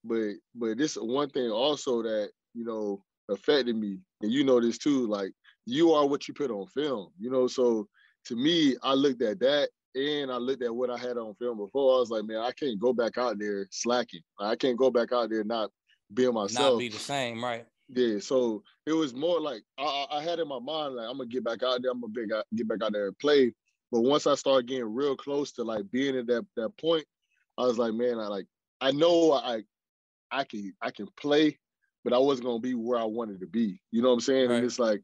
But 0.04 0.34
but 0.56 0.78
this 0.78 0.96
one 0.96 1.30
thing 1.30 1.50
also 1.50 2.02
that 2.04 2.32
you 2.54 2.66
know 2.66 3.04
affected 3.30 3.76
me, 3.76 4.00
and 4.22 4.32
you 4.32 4.44
know 4.44 4.60
this 4.60 4.78
too. 4.78 5.08
Like 5.08 5.32
you 5.66 5.92
are 5.94 6.08
what 6.08 6.28
you 6.28 6.34
put 6.34 6.52
on 6.52 6.68
film. 6.68 7.10
You 7.20 7.30
know, 7.30 7.48
so 7.48 7.88
to 8.26 8.36
me, 8.36 8.76
I 8.84 8.94
looked 8.94 9.22
at 9.22 9.40
that 9.40 9.70
and 9.96 10.32
I 10.32 10.38
looked 10.38 10.64
at 10.64 10.74
what 10.74 10.90
I 10.90 10.98
had 10.98 11.18
on 11.18 11.36
film 11.36 11.58
before. 11.58 11.96
I 11.96 12.00
was 12.00 12.10
like, 12.10 12.26
man, 12.26 12.38
I 12.38 12.52
can't 12.52 12.80
go 12.80 12.94
back 12.94 13.18
out 13.18 13.38
there 13.40 13.68
slacking. 13.72 14.22
I 14.40 14.56
can't 14.56 14.78
go 14.78 14.90
back 14.90 15.12
out 15.12 15.30
there 15.30 15.44
not 15.44 15.70
being 16.14 16.34
myself. 16.34 16.74
Not 16.74 16.80
be 16.80 16.90
the 16.90 16.98
same, 16.98 17.44
right? 17.44 17.66
Yeah. 17.90 18.20
So 18.20 18.64
it 18.86 18.94
was 18.94 19.14
more 19.14 19.40
like 19.42 19.64
I, 19.78 20.06
I 20.12 20.24
had 20.24 20.40
in 20.40 20.48
my 20.48 20.60
mind 20.60 20.96
like 20.96 21.08
I'm 21.10 21.18
gonna 21.18 21.30
get 21.30 21.44
back 21.44 21.64
out 21.64 21.82
there. 21.82 21.92
I'm 21.92 22.02
gonna 22.02 22.44
get 22.56 22.68
back 22.68 22.82
out 22.84 22.94
there 22.94 23.08
and 23.08 23.20
play. 23.20 23.54
But 23.92 24.02
once 24.02 24.26
I 24.26 24.36
started 24.36 24.68
getting 24.68 24.94
real 24.94 25.16
close 25.18 25.52
to 25.54 25.64
like 25.64 25.90
being 25.92 26.18
at 26.18 26.28
that 26.28 26.46
that 26.56 26.78
point, 26.78 27.06
I 27.58 27.64
was 27.64 27.78
like, 27.78 27.94
man, 27.94 28.20
I 28.20 28.28
like 28.28 28.46
I 28.80 28.92
know 28.92 29.34
I 29.34 29.64
I 30.32 30.44
can 30.44 30.74
I 30.82 30.92
can 30.92 31.08
play, 31.20 31.60
but 32.04 32.14
I 32.14 32.18
wasn't 32.18 32.48
gonna 32.48 32.60
be 32.60 32.74
where 32.74 33.00
I 33.00 33.06
wanted 33.06 33.40
to 33.42 33.48
be. 33.48 33.82
You 33.92 34.02
know 34.02 34.10
what 34.10 34.16
I'm 34.16 34.22
saying? 34.22 34.50
Right. 34.50 34.58
And 34.58 34.66
it's 34.66 34.80
like, 34.80 35.02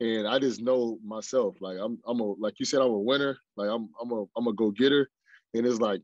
and 0.00 0.26
I 0.26 0.38
just 0.38 0.60
know 0.60 0.98
myself. 1.04 1.56
Like 1.60 1.78
I'm 1.80 1.98
I'm 2.06 2.20
a 2.20 2.32
like 2.32 2.54
you 2.58 2.66
said, 2.66 2.80
I'm 2.80 2.90
a 2.90 2.98
winner. 2.98 3.36
Like 3.56 3.70
I'm 3.70 3.88
I'm 4.00 4.12
a 4.12 4.24
I'm 4.36 4.46
a 4.46 4.52
go 4.52 4.70
getter. 4.70 5.08
And 5.54 5.66
it's 5.66 5.80
like 5.80 6.02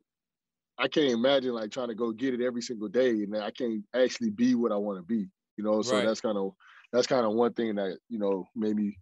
I 0.79 0.89
can't 0.89 1.11
imagine 1.11 1.53
like 1.53 1.71
trying 1.71 1.89
to 1.89 1.95
go 1.95 2.13
get 2.13 2.35
it 2.35 2.41
every 2.41 2.63
single 2.63 2.89
day 2.89 3.11
and 3.11 3.37
I 3.37 3.51
can't 3.51 3.85
actually 3.95 4.31
be 4.31 4.55
what 4.55 4.73
I 4.73 4.77
want 4.77 4.99
to 4.99 5.03
be. 5.03 5.29
You 5.57 5.65
know, 5.65 5.83
so 5.83 5.97
right. 5.97 6.07
that's 6.07 6.21
kind 6.21 6.39
of 6.39 6.53
that's 6.93 7.07
kind 7.07 7.27
of 7.27 7.33
one 7.33 7.53
thing 7.53 7.75
that, 7.77 7.99
you 8.09 8.19
know, 8.19 8.47
made 8.57 8.77
me 8.77 8.97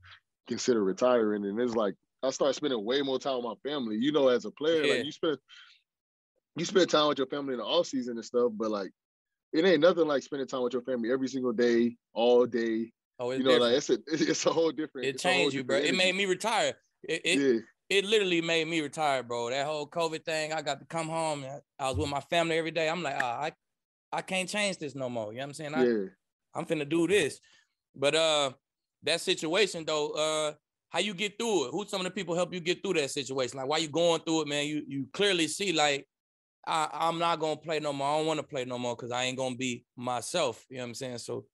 consider 0.48 0.82
retiring. 0.82 1.44
And 1.44 1.60
it's 1.60 1.76
like 1.76 1.94
I 2.22 2.30
started 2.30 2.54
spending 2.54 2.84
way 2.84 3.02
more 3.02 3.18
time 3.18 3.36
with 3.36 3.44
my 3.44 3.70
family. 3.70 3.96
You 3.96 4.12
know, 4.12 4.28
as 4.28 4.44
a 4.44 4.50
player, 4.50 4.82
yeah. 4.82 4.94
like 4.94 5.04
you 5.04 5.12
spend 5.12 5.38
you 6.56 6.64
spend 6.64 6.90
time 6.90 7.08
with 7.08 7.18
your 7.18 7.28
family 7.28 7.54
in 7.54 7.58
the 7.58 7.64
off 7.64 7.86
season 7.86 8.16
and 8.16 8.24
stuff, 8.24 8.50
but 8.56 8.70
like 8.70 8.90
it 9.52 9.64
ain't 9.64 9.80
nothing 9.80 10.06
like 10.06 10.22
spending 10.22 10.46
time 10.46 10.62
with 10.62 10.72
your 10.72 10.82
family 10.82 11.10
every 11.10 11.28
single 11.28 11.52
day, 11.52 11.96
all 12.12 12.46
day. 12.46 12.92
Oh, 13.18 13.32
you 13.32 13.42
know, 13.42 13.58
different. 13.58 13.62
like 13.62 13.74
it's 13.74 13.90
a 13.90 13.98
it's 14.30 14.46
a 14.46 14.52
whole 14.52 14.70
different. 14.70 15.06
It 15.06 15.18
changed 15.18 15.54
you, 15.54 15.64
bro. 15.64 15.76
Energy. 15.76 15.90
It 15.90 15.96
made 15.96 16.14
me 16.14 16.26
retire. 16.26 16.74
It 17.02 17.22
it, 17.24 17.38
yeah. 17.38 17.60
it 17.88 18.04
literally 18.04 18.40
made 18.40 18.68
me 18.68 18.80
retire, 18.80 19.22
bro. 19.22 19.50
That 19.50 19.66
whole 19.66 19.88
COVID 19.88 20.24
thing, 20.24 20.52
I 20.52 20.62
got 20.62 20.80
to 20.80 20.86
come 20.86 21.08
home. 21.08 21.44
I 21.78 21.88
was 21.88 21.96
with 21.96 22.08
my 22.08 22.20
family 22.20 22.58
every 22.58 22.70
day. 22.70 22.88
I'm 22.88 23.02
like, 23.02 23.16
ah, 23.20 23.42
I 23.42 23.52
I 24.12 24.22
can't 24.22 24.48
change 24.48 24.78
this 24.78 24.94
no 24.94 25.08
more. 25.08 25.32
You 25.32 25.38
know 25.38 25.44
what 25.44 25.48
I'm 25.48 25.54
saying? 25.54 25.74
I, 25.74 25.84
yeah. 25.84 26.04
I'm 26.54 26.64
finna 26.64 26.88
do 26.88 27.06
this. 27.06 27.40
But 27.94 28.14
uh 28.14 28.52
that 29.02 29.20
situation 29.20 29.84
though, 29.84 30.10
uh, 30.10 30.52
how 30.90 30.98
you 31.00 31.14
get 31.14 31.38
through 31.38 31.66
it? 31.66 31.70
Who 31.70 31.86
some 31.86 32.00
of 32.00 32.04
the 32.04 32.10
people 32.10 32.34
help 32.34 32.52
you 32.52 32.60
get 32.60 32.82
through 32.82 32.94
that 32.94 33.10
situation? 33.10 33.58
Like 33.58 33.68
why 33.68 33.78
you 33.78 33.88
going 33.88 34.20
through 34.22 34.42
it, 34.42 34.48
man? 34.48 34.66
You 34.66 34.82
you 34.86 35.06
clearly 35.12 35.48
see 35.48 35.72
like 35.72 36.06
I, 36.66 36.88
I'm 36.92 37.18
not 37.18 37.40
gonna 37.40 37.56
play 37.56 37.80
no 37.80 37.92
more. 37.92 38.08
I 38.08 38.18
don't 38.18 38.26
want 38.26 38.40
to 38.40 38.46
play 38.46 38.64
no 38.64 38.78
more 38.78 38.94
because 38.94 39.10
I 39.10 39.24
ain't 39.24 39.38
gonna 39.38 39.56
be 39.56 39.84
myself. 39.96 40.64
You 40.68 40.78
know 40.78 40.84
what 40.84 40.88
I'm 40.88 40.94
saying? 40.94 41.18
So, 41.18 41.44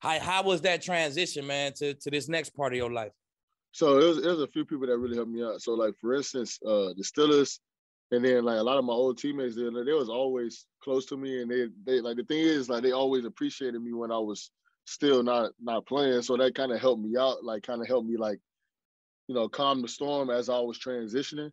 how 0.00 0.18
how 0.18 0.42
was 0.42 0.62
that 0.62 0.82
transition, 0.82 1.46
man, 1.46 1.72
to 1.74 1.94
to 1.94 2.10
this 2.10 2.28
next 2.28 2.50
part 2.50 2.72
of 2.72 2.76
your 2.76 2.92
life? 2.92 3.12
So 3.74 3.98
it 3.98 4.06
was, 4.06 4.18
it 4.18 4.28
was 4.28 4.40
a 4.40 4.46
few 4.46 4.64
people 4.64 4.86
that 4.86 4.98
really 4.98 5.16
helped 5.16 5.32
me 5.32 5.42
out. 5.42 5.60
So 5.60 5.74
like 5.74 5.94
for 6.00 6.14
instance, 6.14 6.60
uh, 6.64 6.94
the 6.96 7.02
Steelers, 7.02 7.58
and 8.12 8.24
then 8.24 8.44
like 8.44 8.58
a 8.58 8.62
lot 8.62 8.78
of 8.78 8.84
my 8.84 8.92
old 8.92 9.18
teammates, 9.18 9.56
they, 9.56 9.62
they 9.64 9.92
was 9.92 10.08
always 10.08 10.66
close 10.80 11.06
to 11.06 11.16
me, 11.16 11.42
and 11.42 11.50
they 11.50 11.66
they 11.84 12.00
like 12.00 12.16
the 12.16 12.24
thing 12.24 12.38
is 12.38 12.68
like 12.68 12.84
they 12.84 12.92
always 12.92 13.24
appreciated 13.24 13.82
me 13.82 13.92
when 13.92 14.12
I 14.12 14.18
was 14.18 14.52
still 14.86 15.22
not 15.22 15.52
not 15.60 15.86
playing. 15.86 16.22
So 16.22 16.36
that 16.36 16.54
kind 16.54 16.70
of 16.70 16.80
helped 16.80 17.02
me 17.02 17.16
out, 17.18 17.44
like 17.44 17.64
kind 17.64 17.80
of 17.80 17.88
helped 17.88 18.08
me 18.08 18.16
like, 18.16 18.38
you 19.26 19.34
know, 19.34 19.48
calm 19.48 19.82
the 19.82 19.88
storm 19.88 20.30
as 20.30 20.48
I 20.48 20.60
was 20.60 20.78
transitioning. 20.78 21.50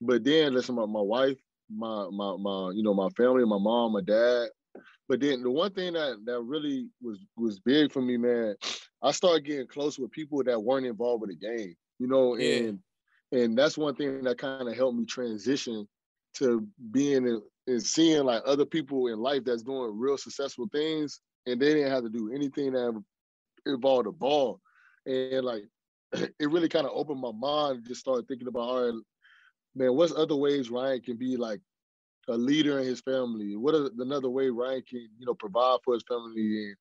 But 0.00 0.24
then 0.24 0.52
listen, 0.52 0.74
my, 0.74 0.84
my 0.84 1.00
wife, 1.00 1.38
my 1.76 2.08
my 2.10 2.36
my 2.38 2.72
you 2.74 2.82
know 2.82 2.94
my 2.94 3.08
family, 3.16 3.44
my 3.44 3.58
mom, 3.58 3.92
my 3.92 4.00
dad. 4.00 4.48
But 5.08 5.20
then 5.20 5.42
the 5.42 5.50
one 5.50 5.72
thing 5.72 5.94
that 5.94 6.18
that 6.24 6.40
really 6.40 6.88
was 7.02 7.18
was 7.36 7.60
big 7.60 7.92
for 7.92 8.00
me, 8.00 8.16
man, 8.16 8.54
I 9.02 9.12
started 9.12 9.44
getting 9.44 9.66
close 9.66 9.98
with 9.98 10.10
people 10.10 10.42
that 10.44 10.62
weren't 10.62 10.86
involved 10.86 11.22
with 11.22 11.30
the 11.30 11.36
game. 11.36 11.74
You 11.98 12.08
know, 12.08 12.36
yeah. 12.36 12.56
and 12.56 12.78
and 13.32 13.58
that's 13.58 13.78
one 13.78 13.94
thing 13.94 14.22
that 14.24 14.38
kind 14.38 14.68
of 14.68 14.76
helped 14.76 14.98
me 14.98 15.04
transition 15.04 15.88
to 16.34 16.66
being 16.90 17.40
and 17.66 17.82
seeing 17.82 18.24
like 18.24 18.42
other 18.46 18.64
people 18.64 19.08
in 19.08 19.18
life 19.18 19.44
that's 19.44 19.62
doing 19.62 19.98
real 19.98 20.18
successful 20.18 20.68
things, 20.72 21.20
and 21.46 21.60
they 21.60 21.74
didn't 21.74 21.92
have 21.92 22.04
to 22.04 22.10
do 22.10 22.32
anything 22.32 22.72
that 22.72 23.02
involved 23.66 24.06
a 24.06 24.12
ball, 24.12 24.60
and 25.06 25.44
like 25.44 25.64
it 26.12 26.50
really 26.50 26.68
kind 26.68 26.86
of 26.86 26.92
opened 26.94 27.20
my 27.20 27.32
mind. 27.32 27.84
Just 27.86 28.00
started 28.00 28.26
thinking 28.28 28.48
about 28.48 28.60
all 28.60 28.84
right, 28.84 29.02
man, 29.74 29.94
what's 29.94 30.14
other 30.14 30.36
ways 30.36 30.70
Ryan 30.70 31.00
can 31.00 31.16
be 31.16 31.36
like 31.36 31.60
a 32.28 32.36
leader 32.36 32.78
in 32.78 32.86
his 32.86 33.00
family? 33.00 33.56
What 33.56 33.74
is 33.74 33.90
another 33.98 34.30
way 34.30 34.48
Ryan 34.48 34.82
can, 34.88 35.08
you 35.18 35.26
know, 35.26 35.34
provide 35.34 35.78
for 35.84 35.94
his 35.94 36.04
family 36.08 36.66
and 36.66 36.76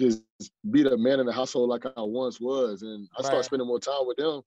just 0.00 0.22
be 0.70 0.82
the 0.82 0.96
man 0.96 1.20
in 1.20 1.26
the 1.26 1.32
household 1.32 1.68
like 1.68 1.86
I 1.86 2.02
once 2.02 2.40
was? 2.40 2.82
And 2.82 3.08
I 3.16 3.20
right. 3.20 3.26
started 3.26 3.44
spending 3.44 3.68
more 3.68 3.80
time 3.80 4.06
with 4.06 4.16
them. 4.16 4.42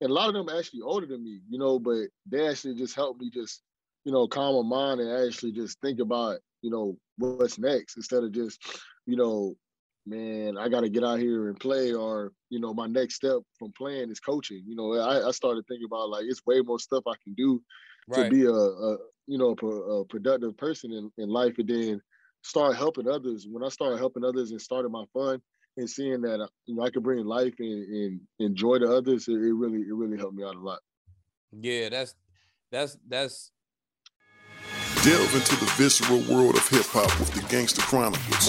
And 0.00 0.10
a 0.10 0.14
lot 0.14 0.28
of 0.28 0.34
them 0.34 0.48
actually 0.48 0.80
older 0.80 1.06
than 1.06 1.22
me, 1.22 1.40
you 1.48 1.58
know, 1.58 1.78
but 1.78 2.06
they 2.26 2.48
actually 2.48 2.74
just 2.74 2.96
helped 2.96 3.20
me 3.20 3.30
just, 3.30 3.62
you 4.04 4.12
know, 4.12 4.26
calm 4.26 4.68
my 4.68 4.76
mind 4.76 5.00
and 5.00 5.28
actually 5.28 5.52
just 5.52 5.80
think 5.80 6.00
about, 6.00 6.40
you 6.60 6.70
know, 6.70 6.96
what's 7.18 7.58
next 7.58 7.96
instead 7.96 8.24
of 8.24 8.32
just, 8.32 8.60
you 9.06 9.16
know, 9.16 9.54
man, 10.06 10.56
I 10.58 10.68
got 10.68 10.80
to 10.80 10.88
get 10.88 11.04
out 11.04 11.18
here 11.18 11.48
and 11.48 11.58
play, 11.58 11.92
or 11.92 12.32
you 12.50 12.60
know, 12.60 12.74
my 12.74 12.86
next 12.86 13.16
step 13.16 13.38
from 13.58 13.72
playing 13.72 14.10
is 14.10 14.20
coaching. 14.20 14.62
You 14.66 14.76
know, 14.76 14.94
I, 14.94 15.28
I 15.28 15.30
started 15.30 15.64
thinking 15.66 15.86
about 15.86 16.10
like 16.10 16.24
it's 16.26 16.44
way 16.46 16.60
more 16.60 16.78
stuff 16.78 17.04
I 17.06 17.14
can 17.22 17.34
do 17.34 17.62
right. 18.08 18.24
to 18.24 18.30
be 18.30 18.44
a, 18.44 18.52
a 18.52 18.96
you 19.26 19.38
know 19.38 19.54
a, 19.60 19.66
a 19.66 20.04
productive 20.06 20.56
person 20.56 20.92
in, 20.92 21.10
in 21.18 21.28
life, 21.28 21.54
and 21.58 21.68
then 21.68 22.00
start 22.42 22.76
helping 22.76 23.08
others. 23.08 23.46
When 23.50 23.64
I 23.64 23.68
started 23.68 23.98
helping 23.98 24.24
others 24.24 24.50
and 24.50 24.60
started 24.60 24.90
my 24.90 25.04
fun 25.12 25.40
and 25.76 25.88
seeing 25.88 26.20
that 26.22 26.40
uh, 26.40 26.48
you 26.66 26.74
know 26.74 26.82
I 26.82 26.90
could 26.90 27.02
bring 27.02 27.24
life 27.24 27.54
and, 27.58 27.94
and 27.94 28.20
enjoy 28.40 28.78
to 28.78 28.92
others, 28.92 29.28
it, 29.28 29.34
it 29.34 29.54
really 29.54 29.80
it 29.80 29.94
really 29.94 30.18
helped 30.18 30.34
me 30.34 30.44
out 30.44 30.56
a 30.56 30.60
lot. 30.60 30.80
Yeah, 31.52 31.88
that's 31.90 32.14
that's 32.70 32.96
that's 33.08 33.50
Delve 35.04 35.34
into 35.34 35.56
the 35.56 35.70
visceral 35.76 36.20
world 36.32 36.54
of 36.54 36.68
hip 36.68 36.86
hop 36.86 37.18
with 37.18 37.32
the 37.32 37.42
Gangster 37.48 37.82
Chronicles 37.82 38.48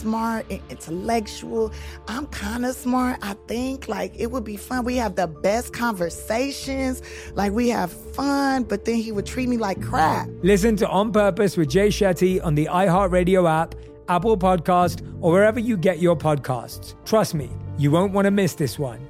smart 0.01 0.45
and 0.49 0.61
intellectual. 0.69 1.71
I'm 2.07 2.25
kind 2.27 2.65
of 2.65 2.75
smart, 2.75 3.19
I 3.21 3.35
think. 3.47 3.87
Like, 3.87 4.13
it 4.19 4.31
would 4.31 4.43
be 4.43 4.57
fun. 4.57 4.83
We 4.83 4.95
have 4.97 5.15
the 5.15 5.27
best 5.27 5.73
conversations. 5.73 7.01
Like, 7.33 7.51
we 7.51 7.69
have 7.69 7.91
fun, 7.91 8.63
but 8.63 8.85
then 8.85 8.95
he 8.95 9.11
would 9.11 9.25
treat 9.25 9.47
me 9.47 9.57
like 9.57 9.81
crap. 9.81 10.27
Listen 10.41 10.75
to 10.77 10.89
On 10.89 11.11
Purpose 11.11 11.55
with 11.55 11.69
Jay 11.69 11.89
Shetty 11.89 12.43
on 12.43 12.55
the 12.55 12.65
iHeartRadio 12.65 13.49
app, 13.49 13.75
Apple 14.09 14.37
Podcast, 14.37 15.01
or 15.21 15.31
wherever 15.31 15.59
you 15.59 15.77
get 15.77 15.99
your 15.99 16.15
podcasts. 16.15 16.95
Trust 17.05 17.35
me, 17.35 17.49
you 17.77 17.91
won't 17.91 18.11
want 18.11 18.25
to 18.25 18.31
miss 18.31 18.55
this 18.55 18.79
one. 18.79 19.07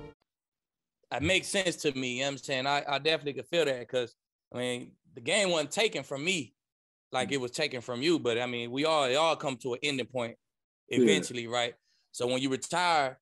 It 1.14 1.24
makes 1.24 1.48
sense 1.48 1.78
to 1.78 1.92
me. 1.98 2.16
You 2.16 2.20
know 2.20 2.28
what 2.28 2.32
I'm 2.32 2.38
saying? 2.38 2.68
I, 2.68 2.84
I 2.88 3.00
definitely 3.00 3.34
could 3.34 3.48
feel 3.48 3.66
that 3.66 3.80
because, 3.80 4.14
I 4.54 4.58
mean, 4.58 4.92
the 5.16 5.22
game 5.22 5.50
wasn't 5.50 5.72
taken 5.72 6.04
from 6.04 6.24
me 6.24 6.54
like 7.12 7.32
it 7.32 7.42
was 7.42 7.52
taken 7.52 7.82
from 7.82 8.02
you. 8.02 8.20
But 8.20 8.40
I 8.40 8.46
mean, 8.46 8.72
we 8.72 8.86
all, 8.86 9.04
it 9.06 9.16
all 9.16 9.36
come 9.36 9.58
to 9.58 9.74
an 9.74 9.80
ending 9.84 10.06
point 10.06 10.36
eventually, 10.92 11.44
yeah. 11.44 11.56
right? 11.56 11.74
So 12.12 12.28
when 12.28 12.42
you 12.42 12.50
retire, 12.50 13.20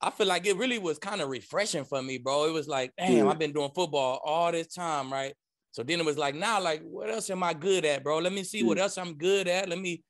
I 0.00 0.10
feel 0.10 0.26
like 0.26 0.46
it 0.46 0.56
really 0.56 0.78
was 0.78 0.98
kind 0.98 1.20
of 1.20 1.28
refreshing 1.28 1.84
for 1.84 2.02
me, 2.02 2.18
bro. 2.18 2.46
It 2.46 2.52
was 2.52 2.68
like, 2.68 2.92
damn, 2.98 3.12
yeah. 3.12 3.28
I've 3.28 3.38
been 3.38 3.52
doing 3.52 3.70
football 3.74 4.20
all 4.24 4.50
this 4.50 4.68
time, 4.68 5.12
right? 5.12 5.34
So 5.72 5.82
then 5.82 6.00
it 6.00 6.06
was 6.06 6.18
like, 6.18 6.34
now, 6.34 6.60
like, 6.60 6.82
what 6.82 7.10
else 7.10 7.30
am 7.30 7.42
I 7.42 7.52
good 7.54 7.84
at, 7.84 8.02
bro? 8.02 8.18
Let 8.18 8.32
me 8.32 8.42
see 8.42 8.60
yeah. 8.60 8.66
what 8.66 8.78
else 8.78 8.98
I'm 8.98 9.14
good 9.14 9.46
at. 9.46 9.68
Let 9.68 9.78
me 9.78 10.02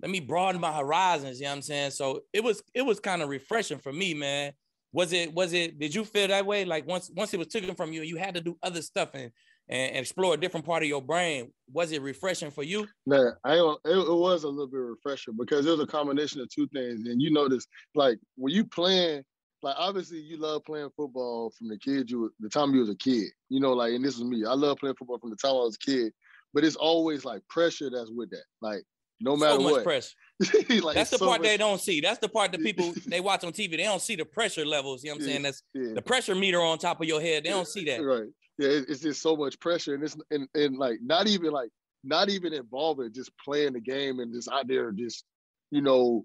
let 0.00 0.10
me 0.10 0.20
broaden 0.20 0.60
my 0.60 0.72
horizons. 0.72 1.38
You 1.38 1.44
know 1.44 1.50
what 1.50 1.56
I'm 1.56 1.62
saying? 1.62 1.90
So 1.92 2.22
it 2.32 2.42
was 2.42 2.62
it 2.74 2.82
was 2.82 2.98
kind 2.98 3.22
of 3.22 3.28
refreshing 3.28 3.78
for 3.78 3.92
me, 3.92 4.14
man. 4.14 4.52
Was 4.92 5.12
it 5.12 5.32
was 5.32 5.52
it? 5.52 5.78
Did 5.78 5.94
you 5.94 6.04
feel 6.04 6.28
that 6.28 6.44
way? 6.44 6.64
Like 6.64 6.86
once 6.86 7.10
once 7.14 7.32
it 7.32 7.38
was 7.38 7.48
taken 7.48 7.74
from 7.74 7.92
you, 7.92 8.02
you 8.02 8.16
had 8.16 8.34
to 8.34 8.40
do 8.40 8.58
other 8.62 8.82
stuff 8.82 9.10
and 9.14 9.30
and, 9.72 9.96
explore 9.96 10.34
a 10.34 10.36
different 10.36 10.66
part 10.66 10.82
of 10.82 10.88
your 10.88 11.02
brain. 11.02 11.50
Was 11.72 11.92
it 11.92 12.02
refreshing 12.02 12.50
for 12.50 12.62
you? 12.62 12.86
No, 13.06 13.32
I 13.44 13.54
it, 13.54 13.78
it 13.84 14.12
was 14.12 14.44
a 14.44 14.48
little 14.48 14.66
bit 14.66 14.78
refreshing 14.78 15.34
because 15.38 15.66
it 15.66 15.70
was 15.70 15.80
a 15.80 15.86
combination 15.86 16.40
of 16.40 16.48
two 16.50 16.68
things. 16.68 17.06
And 17.06 17.20
you 17.20 17.32
notice, 17.32 17.66
like 17.94 18.18
when 18.36 18.54
you 18.54 18.64
playing 18.64 19.24
like 19.62 19.76
obviously 19.78 20.18
you 20.18 20.36
love 20.36 20.64
playing 20.64 20.90
football 20.96 21.52
from 21.56 21.68
the 21.68 21.78
kid 21.78 22.10
you 22.10 22.32
the 22.40 22.48
time 22.48 22.74
you 22.74 22.80
was 22.80 22.90
a 22.90 22.96
kid. 22.96 23.28
You 23.48 23.60
know, 23.60 23.72
like 23.72 23.92
and 23.92 24.04
this 24.04 24.16
is 24.16 24.24
me. 24.24 24.44
I 24.44 24.54
love 24.54 24.78
playing 24.78 24.96
football 24.96 25.18
from 25.18 25.30
the 25.30 25.36
time 25.36 25.52
I 25.52 25.64
was 25.64 25.76
a 25.76 25.90
kid, 25.90 26.12
but 26.52 26.64
it's 26.64 26.76
always 26.76 27.24
like 27.24 27.46
pressure 27.48 27.88
that's 27.90 28.10
with 28.10 28.30
that. 28.30 28.44
Like 28.60 28.82
no 29.20 29.36
matter 29.36 29.54
so 29.54 29.60
much 29.60 29.72
what. 29.72 29.84
pressure. 29.84 30.14
like, 30.82 30.96
that's 30.96 31.10
the 31.10 31.18
so 31.18 31.26
part 31.26 31.40
much... 31.40 31.48
they 31.48 31.56
don't 31.56 31.80
see. 31.80 32.00
That's 32.00 32.18
the 32.18 32.28
part 32.28 32.52
that 32.52 32.62
people 32.62 32.92
they 33.06 33.20
watch 33.20 33.44
on 33.44 33.52
TV. 33.52 33.70
They 33.70 33.84
don't 33.84 34.02
see 34.02 34.16
the 34.16 34.24
pressure 34.24 34.66
levels. 34.66 35.04
You 35.04 35.10
know 35.10 35.14
what 35.14 35.22
I'm 35.22 35.28
yeah, 35.28 35.32
saying? 35.32 35.42
That's 35.42 35.62
yeah. 35.74 35.94
the 35.94 36.02
pressure 36.02 36.34
meter 36.34 36.60
on 36.60 36.78
top 36.78 37.00
of 37.00 37.06
your 37.06 37.20
head. 37.20 37.44
They 37.44 37.50
don't 37.50 37.68
see 37.68 37.84
that. 37.84 38.04
Right. 38.04 38.28
Yeah, 38.62 38.80
it's 38.88 39.00
just 39.00 39.22
so 39.22 39.36
much 39.36 39.58
pressure, 39.58 39.94
and 39.94 40.04
it's 40.04 40.16
and, 40.30 40.48
and 40.54 40.78
like 40.78 40.98
not 41.02 41.26
even 41.26 41.50
like 41.50 41.70
not 42.04 42.28
even 42.28 42.52
involving 42.52 43.12
just 43.12 43.30
playing 43.44 43.72
the 43.72 43.80
game 43.80 44.20
and 44.20 44.32
just 44.32 44.48
out 44.50 44.68
there 44.68 44.92
just 44.92 45.24
you 45.70 45.80
know 45.80 46.24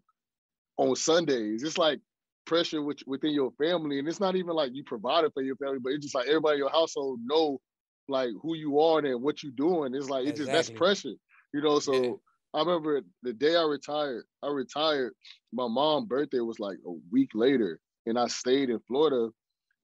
on 0.77 0.95
Sundays. 0.95 1.63
It's 1.63 1.77
like 1.77 1.99
pressure 2.45 2.81
with, 2.81 2.99
within 3.07 3.31
your 3.31 3.51
family, 3.51 3.99
and 3.99 4.07
it's 4.07 4.19
not 4.19 4.35
even 4.35 4.55
like 4.55 4.71
you 4.73 4.83
provided 4.83 5.33
for 5.33 5.41
your 5.41 5.55
family, 5.55 5.79
but 5.81 5.93
it's 5.93 6.05
just 6.05 6.15
like 6.15 6.27
everybody 6.27 6.55
in 6.55 6.59
your 6.59 6.69
household 6.69 7.19
know 7.23 7.59
like 8.07 8.29
who 8.41 8.55
you 8.55 8.79
are 8.79 8.99
and 8.99 9.21
what 9.21 9.43
you're 9.43 9.51
doing. 9.51 9.93
It's 9.95 10.09
like 10.09 10.27
it's 10.27 10.39
exactly. 10.39 10.45
just 10.45 10.69
that's 10.69 10.77
pressure, 10.77 11.15
you 11.53 11.61
know. 11.61 11.79
So 11.79 11.93
yeah. 11.93 12.11
I 12.53 12.59
remember 12.59 13.01
the 13.23 13.33
day 13.33 13.55
I 13.55 13.63
retired. 13.63 14.25
I 14.43 14.47
retired. 14.47 15.13
My 15.51 15.67
mom's 15.67 16.07
birthday 16.07 16.39
was 16.39 16.59
like 16.59 16.77
a 16.85 16.91
week 17.11 17.31
later, 17.33 17.79
and 18.05 18.17
I 18.17 18.27
stayed 18.27 18.69
in 18.69 18.79
Florida, 18.87 19.29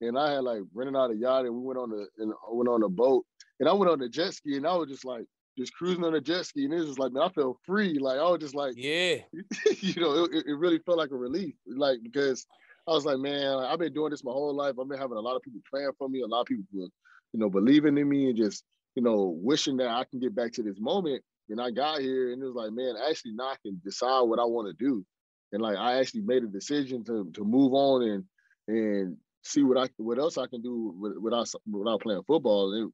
and 0.08 0.18
I 0.18 0.34
had 0.34 0.44
like 0.44 0.62
rented 0.74 0.96
out 0.96 1.12
a 1.12 1.16
yacht, 1.16 1.46
and 1.46 1.56
we 1.56 1.62
went 1.62 1.80
on 1.80 1.90
the 1.90 2.08
and 2.18 2.34
went 2.52 2.70
on 2.70 2.84
a 2.84 2.90
boat, 2.90 3.26
and 3.60 3.68
I 3.68 3.74
went 3.74 3.92
on 3.92 4.00
the 4.00 4.10
jet 4.10 4.34
ski, 4.34 4.58
and 4.58 4.68
I 4.68 4.76
was 4.76 4.90
just 4.90 5.06
like 5.06 5.26
just 5.58 5.74
cruising 5.74 6.04
on 6.04 6.16
a 6.16 6.22
jet 6.22 6.46
ski, 6.46 6.66
and 6.66 6.74
it 6.74 6.78
was 6.78 6.88
just 6.88 7.00
like, 7.00 7.12
man, 7.12 7.24
I 7.24 7.30
felt 7.30 7.58
free. 7.66 8.00
Like 8.00 8.20
I 8.20 8.24
was 8.24 8.40
just 8.40 8.56
like, 8.56 8.74
yeah, 8.76 9.18
you 9.80 10.02
know, 10.02 10.26
it, 10.26 10.46
it 10.48 10.58
really 10.58 10.80
felt 10.80 10.98
like 10.98 11.12
a 11.12 11.16
relief, 11.16 11.54
like 11.68 12.00
because 12.04 12.46
I 12.88 12.92
was 12.92 13.06
like, 13.06 13.20
man, 13.20 13.58
I've 13.60 13.80
been 13.80 13.94
doing 13.94 14.12
this 14.12 14.24
my 14.24 14.32
whole 14.32 14.56
life. 14.56 14.76
I've 14.80 14.90
been 14.90 15.00
having 15.00 15.18
a 15.18 15.22
lot 15.22 15.36
of 15.36 15.42
people 15.42 15.62
praying 15.72 15.92
for 15.98 16.10
me, 16.10 16.22
a 16.22 16.28
lot 16.28 16.42
of 16.42 16.48
people, 16.48 16.66
you 16.74 17.40
know, 17.40 17.50
believing 17.50 17.98
in 17.98 18.10
me, 18.10 18.30
and 18.30 18.38
just 18.38 18.64
you 18.96 19.02
know, 19.02 19.36
wishing 19.42 19.78
that 19.78 19.90
I 19.90 20.04
can 20.10 20.20
get 20.20 20.36
back 20.36 20.52
to 20.54 20.64
this 20.64 20.80
moment. 20.80 21.24
And 21.50 21.60
I 21.60 21.72
got 21.72 22.00
here, 22.00 22.32
and 22.32 22.42
it 22.42 22.46
was 22.46 22.56
like, 22.56 22.72
man, 22.72 22.96
actually, 23.10 23.34
now 23.34 23.50
I 23.50 23.56
can 23.62 23.82
decide 23.84 24.22
what 24.22 24.40
I 24.40 24.46
want 24.46 24.68
to 24.68 24.86
do, 24.86 25.06
and 25.52 25.62
like 25.62 25.78
I 25.78 26.00
actually 26.00 26.22
made 26.22 26.44
a 26.44 26.48
decision 26.48 27.04
to 27.06 27.30
to 27.34 27.44
move 27.44 27.74
on 27.74 28.04
and 28.04 28.24
and 28.68 29.18
see 29.44 29.64
what 29.64 29.78
I 29.78 29.90
what 29.98 30.18
else 30.18 30.38
I 30.38 30.48
can 30.48 30.62
do 30.62 30.96
without 31.22 31.50
without 31.70 32.02
playing 32.02 32.24
football. 32.26 32.74
And 32.74 32.92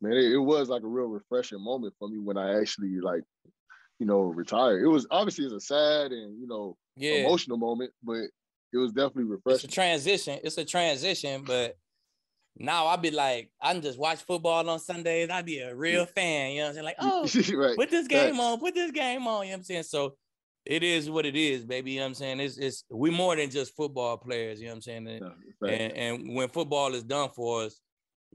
man, 0.00 0.12
it, 0.12 0.32
it, 0.32 0.38
was 0.38 0.68
like 0.68 0.82
a 0.82 0.88
real 0.88 1.06
refreshing 1.06 1.62
moment 1.62 1.94
for 1.98 2.08
me 2.08 2.18
when 2.18 2.36
I 2.36 2.58
actually 2.60 3.00
like, 3.00 3.22
you 3.98 4.06
know, 4.06 4.22
retired. 4.22 4.82
It 4.82 4.88
was 4.88 5.06
obviously 5.10 5.44
it's 5.44 5.54
a 5.54 5.60
sad 5.60 6.12
and 6.12 6.40
you 6.40 6.46
know 6.46 6.76
yeah. 6.96 7.26
emotional 7.26 7.58
moment, 7.58 7.92
but 8.02 8.24
it 8.72 8.78
was 8.78 8.92
definitely 8.92 9.24
refreshing. 9.24 9.56
It's 9.56 9.64
a 9.64 9.68
transition. 9.68 10.40
It's 10.42 10.58
a 10.58 10.64
transition, 10.64 11.44
but 11.46 11.76
now 12.56 12.86
I'll 12.86 12.96
be 12.96 13.10
like, 13.10 13.50
I 13.60 13.72
can 13.72 13.82
just 13.82 13.98
watch 13.98 14.22
football 14.22 14.68
on 14.68 14.78
Sundays. 14.78 15.28
I'd 15.30 15.46
be 15.46 15.58
a 15.58 15.74
real 15.74 16.06
fan. 16.06 16.52
You 16.52 16.58
know 16.58 16.62
what 16.64 16.68
I'm 16.68 16.74
saying? 16.74 16.84
Like, 16.84 16.96
oh, 17.00 17.66
right. 17.66 17.76
put 17.76 17.90
this 17.90 18.08
game 18.08 18.40
on, 18.40 18.58
put 18.58 18.74
this 18.74 18.90
game 18.90 19.26
on. 19.26 19.44
You 19.44 19.50
know 19.50 19.54
what 19.54 19.58
I'm 19.58 19.64
saying? 19.64 19.82
So 19.84 20.16
it 20.66 20.82
is 20.82 21.10
what 21.10 21.26
it 21.26 21.36
is, 21.36 21.64
baby. 21.64 21.92
You 21.92 21.98
know 21.98 22.04
what 22.04 22.08
I'm 22.08 22.14
saying? 22.14 22.40
It's 22.40 22.56
it's 22.56 22.84
we 22.90 23.10
more 23.10 23.36
than 23.36 23.50
just 23.50 23.76
football 23.76 24.16
players, 24.16 24.60
you 24.60 24.66
know 24.66 24.72
what 24.72 24.76
I'm 24.76 24.82
saying? 24.82 25.08
And, 25.08 25.70
and, 25.70 25.92
and 25.92 26.34
when 26.34 26.48
football 26.48 26.94
is 26.94 27.02
done 27.02 27.30
for 27.34 27.64
us, 27.64 27.80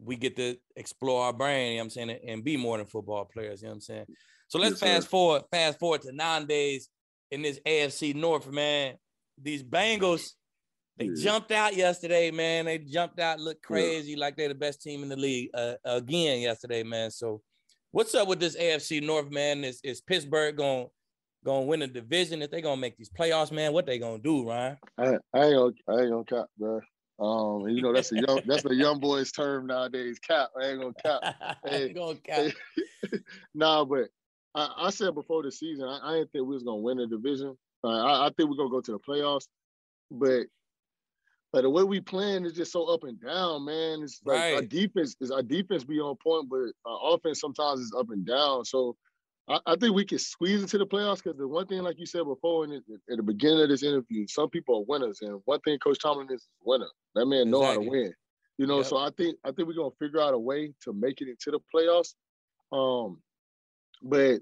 we 0.01 0.15
get 0.15 0.35
to 0.37 0.55
explore 0.75 1.25
our 1.25 1.33
brain, 1.33 1.71
you 1.71 1.77
know 1.77 1.81
what 1.81 1.83
I'm 1.85 1.89
saying, 1.89 2.19
and 2.27 2.43
be 2.43 2.55
more 2.55 2.77
than 2.77 2.85
football 2.85 3.25
players, 3.25 3.61
you 3.61 3.67
know 3.67 3.71
what 3.71 3.75
I'm 3.75 3.81
saying? 3.81 4.05
So 4.47 4.59
let's 4.59 4.73
yes, 4.73 4.79
fast 4.79 5.03
sir. 5.03 5.09
forward, 5.09 5.43
fast 5.51 5.79
forward 5.79 6.01
to 6.03 6.11
nine 6.11 6.45
days 6.45 6.89
in 7.31 7.41
this 7.41 7.59
AFC 7.65 8.15
North, 8.15 8.49
man. 8.51 8.95
These 9.41 9.63
Bengals, 9.63 10.31
they 10.97 11.05
yeah. 11.05 11.23
jumped 11.23 11.51
out 11.51 11.75
yesterday, 11.75 12.31
man. 12.31 12.65
They 12.65 12.77
jumped 12.77 13.19
out, 13.19 13.39
looked 13.39 13.63
crazy, 13.63 14.11
yeah. 14.11 14.19
like 14.19 14.37
they're 14.37 14.49
the 14.49 14.55
best 14.55 14.81
team 14.81 15.03
in 15.03 15.09
the 15.09 15.15
league 15.15 15.49
uh, 15.53 15.75
again 15.83 16.41
yesterday, 16.41 16.83
man. 16.83 17.11
So 17.11 17.41
what's 17.91 18.15
up 18.15 18.27
with 18.27 18.39
this 18.39 18.57
AFC 18.57 19.03
North, 19.03 19.31
man? 19.31 19.63
Is 19.63 19.79
is 19.83 20.01
Pittsburgh 20.01 20.57
going 20.57 20.87
gonna 21.43 21.65
win 21.65 21.81
a 21.81 21.87
division? 21.87 22.41
If 22.41 22.51
they 22.51 22.61
gonna 22.61 22.81
make 22.81 22.97
these 22.97 23.09
playoffs, 23.09 23.51
man, 23.51 23.73
what 23.73 23.85
they 23.85 23.99
gonna 23.99 24.19
do, 24.19 24.47
Ryan? 24.47 24.77
I, 24.97 25.03
I 25.33 25.45
ain't 25.45 25.55
gonna 25.55 25.71
I 25.87 26.01
ain't 26.01 26.11
gonna 26.11 26.23
cap, 26.25 26.45
bro. 26.57 26.81
Um, 27.19 27.67
you 27.67 27.81
know 27.81 27.91
that's 27.91 28.13
a 28.13 28.15
young 28.15 28.41
that's 28.45 28.63
a 28.65 28.73
young 28.73 28.99
boy's 28.99 29.31
term 29.31 29.67
nowadays. 29.67 30.19
Cap, 30.19 30.49
I 30.59 30.67
ain't 30.67 30.81
gonna 30.81 30.93
cap. 30.93 31.57
Hey, 31.65 31.85
ain't 31.85 31.95
gonna 31.95 32.15
cap. 32.15 32.53
Hey. 33.11 33.19
nah, 33.53 33.83
but 33.83 34.07
I, 34.55 34.73
I, 34.77 34.89
said 34.89 35.13
before 35.13 35.43
the 35.43 35.51
season, 35.51 35.85
I, 35.85 35.99
I, 36.01 36.13
didn't 36.13 36.31
think 36.31 36.47
we 36.47 36.53
was 36.53 36.63
gonna 36.63 36.77
win 36.77 36.97
the 36.97 37.07
division. 37.07 37.57
I, 37.83 38.27
I, 38.27 38.31
think 38.35 38.49
we're 38.49 38.55
gonna 38.55 38.69
go 38.69 38.81
to 38.81 38.91
the 38.93 38.99
playoffs, 38.99 39.47
but 40.09 40.45
like 41.51 41.63
the 41.63 41.69
way 41.69 41.83
we 41.83 41.99
playing 41.99 42.45
is 42.45 42.53
just 42.53 42.71
so 42.71 42.85
up 42.85 43.03
and 43.03 43.19
down, 43.19 43.65
man. 43.65 44.01
It's 44.03 44.21
like 44.23 44.37
right. 44.37 44.55
our 44.55 44.61
defense 44.61 45.15
is 45.19 45.31
our 45.31 45.41
defense 45.41 45.83
be 45.83 45.99
on 45.99 46.15
point, 46.23 46.49
but 46.49 46.71
our 46.85 47.15
offense 47.15 47.41
sometimes 47.41 47.81
is 47.81 47.93
up 47.97 48.11
and 48.11 48.25
down. 48.25 48.63
So 48.63 48.95
I, 49.49 49.59
I 49.65 49.75
think 49.75 49.95
we 49.95 50.05
can 50.05 50.19
squeeze 50.19 50.61
into 50.61 50.77
the 50.77 50.85
playoffs 50.85 51.23
because 51.23 51.37
the 51.37 51.47
one 51.47 51.65
thing, 51.67 51.81
like 51.81 51.99
you 51.99 52.05
said 52.05 52.23
before, 52.25 52.65
in 52.65 52.69
the, 52.69 52.81
at 53.11 53.17
the 53.17 53.23
beginning 53.23 53.61
of 53.61 53.69
this 53.69 53.83
interview, 53.83 54.27
some 54.27 54.49
people 54.49 54.77
are 54.77 54.85
winners, 54.87 55.19
and 55.21 55.41
one 55.45 55.59
thing 55.61 55.79
Coach 55.79 55.99
Tomlin 55.99 56.27
is 56.31 56.47
a 56.65 56.69
winner. 56.69 56.89
That 57.15 57.25
man 57.25 57.49
know 57.49 57.63
how 57.63 57.73
to 57.73 57.81
win. 57.81 58.13
You 58.57 58.67
know, 58.67 58.77
Yep. 58.77 58.85
so 58.85 58.97
I 58.97 59.09
think 59.17 59.37
I 59.43 59.51
think 59.51 59.67
we're 59.67 59.73
gonna 59.73 59.89
figure 59.99 60.21
out 60.21 60.33
a 60.33 60.37
way 60.37 60.73
to 60.83 60.93
make 60.93 61.21
it 61.21 61.29
into 61.29 61.51
the 61.51 61.59
playoffs. 61.73 62.13
Um, 62.71 63.21
but 64.03 64.41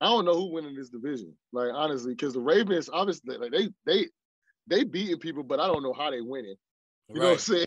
I 0.00 0.06
don't 0.06 0.24
know 0.24 0.34
who 0.34 0.52
winning 0.52 0.74
this 0.74 0.88
division. 0.88 1.34
Like 1.52 1.70
honestly, 1.72 2.14
because 2.14 2.32
the 2.34 2.40
Ravens 2.40 2.90
obviously 2.92 3.36
like 3.36 3.52
they 3.52 3.68
they 3.84 4.06
they 4.66 4.84
beating 4.84 5.18
people, 5.18 5.42
but 5.42 5.60
I 5.60 5.66
don't 5.66 5.82
know 5.82 5.92
how 5.92 6.10
they 6.10 6.20
winning. 6.20 6.56
You 7.08 7.20
know 7.20 7.26
what 7.26 7.32
I'm 7.34 7.38
saying? 7.38 7.66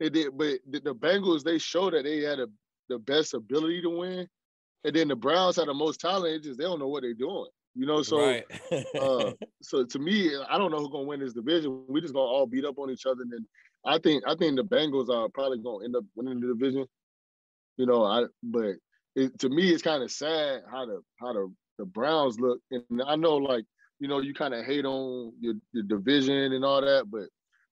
They 0.00 0.08
did, 0.08 0.38
but 0.38 0.60
the, 0.70 0.80
the 0.80 0.94
Bengals 0.94 1.42
they 1.42 1.58
show 1.58 1.90
that 1.90 2.04
they 2.04 2.20
had 2.20 2.38
a, 2.38 2.46
the 2.88 2.98
best 2.98 3.34
ability 3.34 3.82
to 3.82 3.90
win, 3.90 4.28
and 4.84 4.94
then 4.94 5.08
the 5.08 5.16
Browns 5.16 5.56
had 5.56 5.68
the 5.68 5.74
most 5.74 6.00
talent. 6.00 6.36
It's 6.36 6.46
just 6.46 6.58
they 6.58 6.64
don't 6.64 6.78
know 6.78 6.88
what 6.88 7.02
they're 7.02 7.14
doing. 7.14 7.48
You 7.74 7.86
know, 7.86 8.02
so 8.02 8.20
right. 8.20 8.44
uh, 9.00 9.32
so 9.62 9.84
to 9.84 9.98
me, 9.98 10.32
I 10.48 10.58
don't 10.58 10.70
know 10.70 10.78
who's 10.78 10.88
gonna 10.88 11.04
win 11.04 11.20
this 11.20 11.32
division. 11.32 11.84
We're 11.88 12.00
just 12.00 12.14
gonna 12.14 12.26
all 12.26 12.46
beat 12.46 12.64
up 12.64 12.78
on 12.78 12.90
each 12.90 13.06
other. 13.06 13.22
And 13.22 13.32
then 13.32 13.46
I 13.86 13.98
think 13.98 14.24
I 14.26 14.34
think 14.34 14.56
the 14.56 14.64
Bengals 14.64 15.08
are 15.08 15.28
probably 15.28 15.58
gonna 15.58 15.84
end 15.84 15.96
up 15.96 16.04
winning 16.14 16.40
the 16.40 16.48
division. 16.48 16.86
You 17.76 17.86
know, 17.86 18.04
I 18.04 18.24
but 18.42 18.76
it, 19.14 19.38
to 19.40 19.48
me, 19.48 19.72
it's 19.72 19.82
kind 19.82 20.02
of 20.02 20.10
sad 20.10 20.62
how 20.70 20.86
the 20.86 21.00
how 21.20 21.32
the 21.32 21.52
the 21.78 21.86
Browns 21.86 22.40
look. 22.40 22.60
And 22.70 23.02
I 23.06 23.16
know, 23.16 23.36
like 23.36 23.64
you 24.00 24.08
know, 24.08 24.20
you 24.20 24.34
kind 24.34 24.54
of 24.54 24.64
hate 24.64 24.84
on 24.84 25.32
your, 25.40 25.54
your 25.72 25.84
division 25.84 26.52
and 26.52 26.64
all 26.64 26.80
that, 26.80 27.10
but 27.10 27.28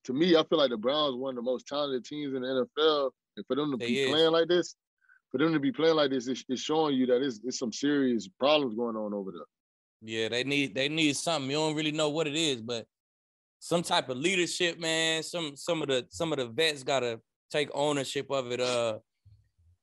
to 0.06 0.12
me, 0.12 0.36
I 0.36 0.44
feel 0.44 0.58
like 0.58 0.70
the 0.70 0.76
Browns 0.76 1.16
one 1.16 1.30
of 1.30 1.36
the 1.36 1.42
most 1.42 1.66
talented 1.66 2.04
teams 2.04 2.34
in 2.34 2.42
the 2.42 2.66
NFL. 2.78 3.10
And 3.36 3.46
for 3.46 3.56
them 3.56 3.72
to 3.72 3.76
They 3.76 3.86
be 3.86 4.00
is. 4.00 4.10
playing 4.10 4.30
like 4.30 4.48
this, 4.48 4.74
for 5.36 5.44
them 5.44 5.52
to 5.52 5.60
be 5.60 5.72
playing 5.72 5.96
like 5.96 6.10
this, 6.10 6.28
it's, 6.28 6.44
it's 6.48 6.62
showing 6.62 6.96
you 6.96 7.04
that 7.06 7.22
it's, 7.22 7.40
it's 7.44 7.58
some 7.58 7.72
serious 7.72 8.26
problems 8.26 8.74
going 8.74 8.96
on 8.96 9.12
over 9.12 9.32
there. 9.32 9.42
Yeah, 10.00 10.28
they 10.28 10.44
need 10.44 10.74
they 10.74 10.88
need 10.88 11.16
something. 11.16 11.50
You 11.50 11.56
don't 11.56 11.74
really 11.74 11.92
know 11.92 12.08
what 12.08 12.26
it 12.26 12.36
is, 12.36 12.62
but 12.62 12.86
some 13.58 13.82
type 13.82 14.08
of 14.08 14.16
leadership, 14.16 14.78
man. 14.78 15.22
Some 15.22 15.56
some 15.56 15.82
of 15.82 15.88
the 15.88 16.06
some 16.08 16.32
of 16.32 16.38
the 16.38 16.46
vets 16.46 16.82
gotta 16.82 17.20
take 17.50 17.68
ownership 17.74 18.30
of 18.30 18.50
it. 18.52 18.60
Uh 18.60 18.98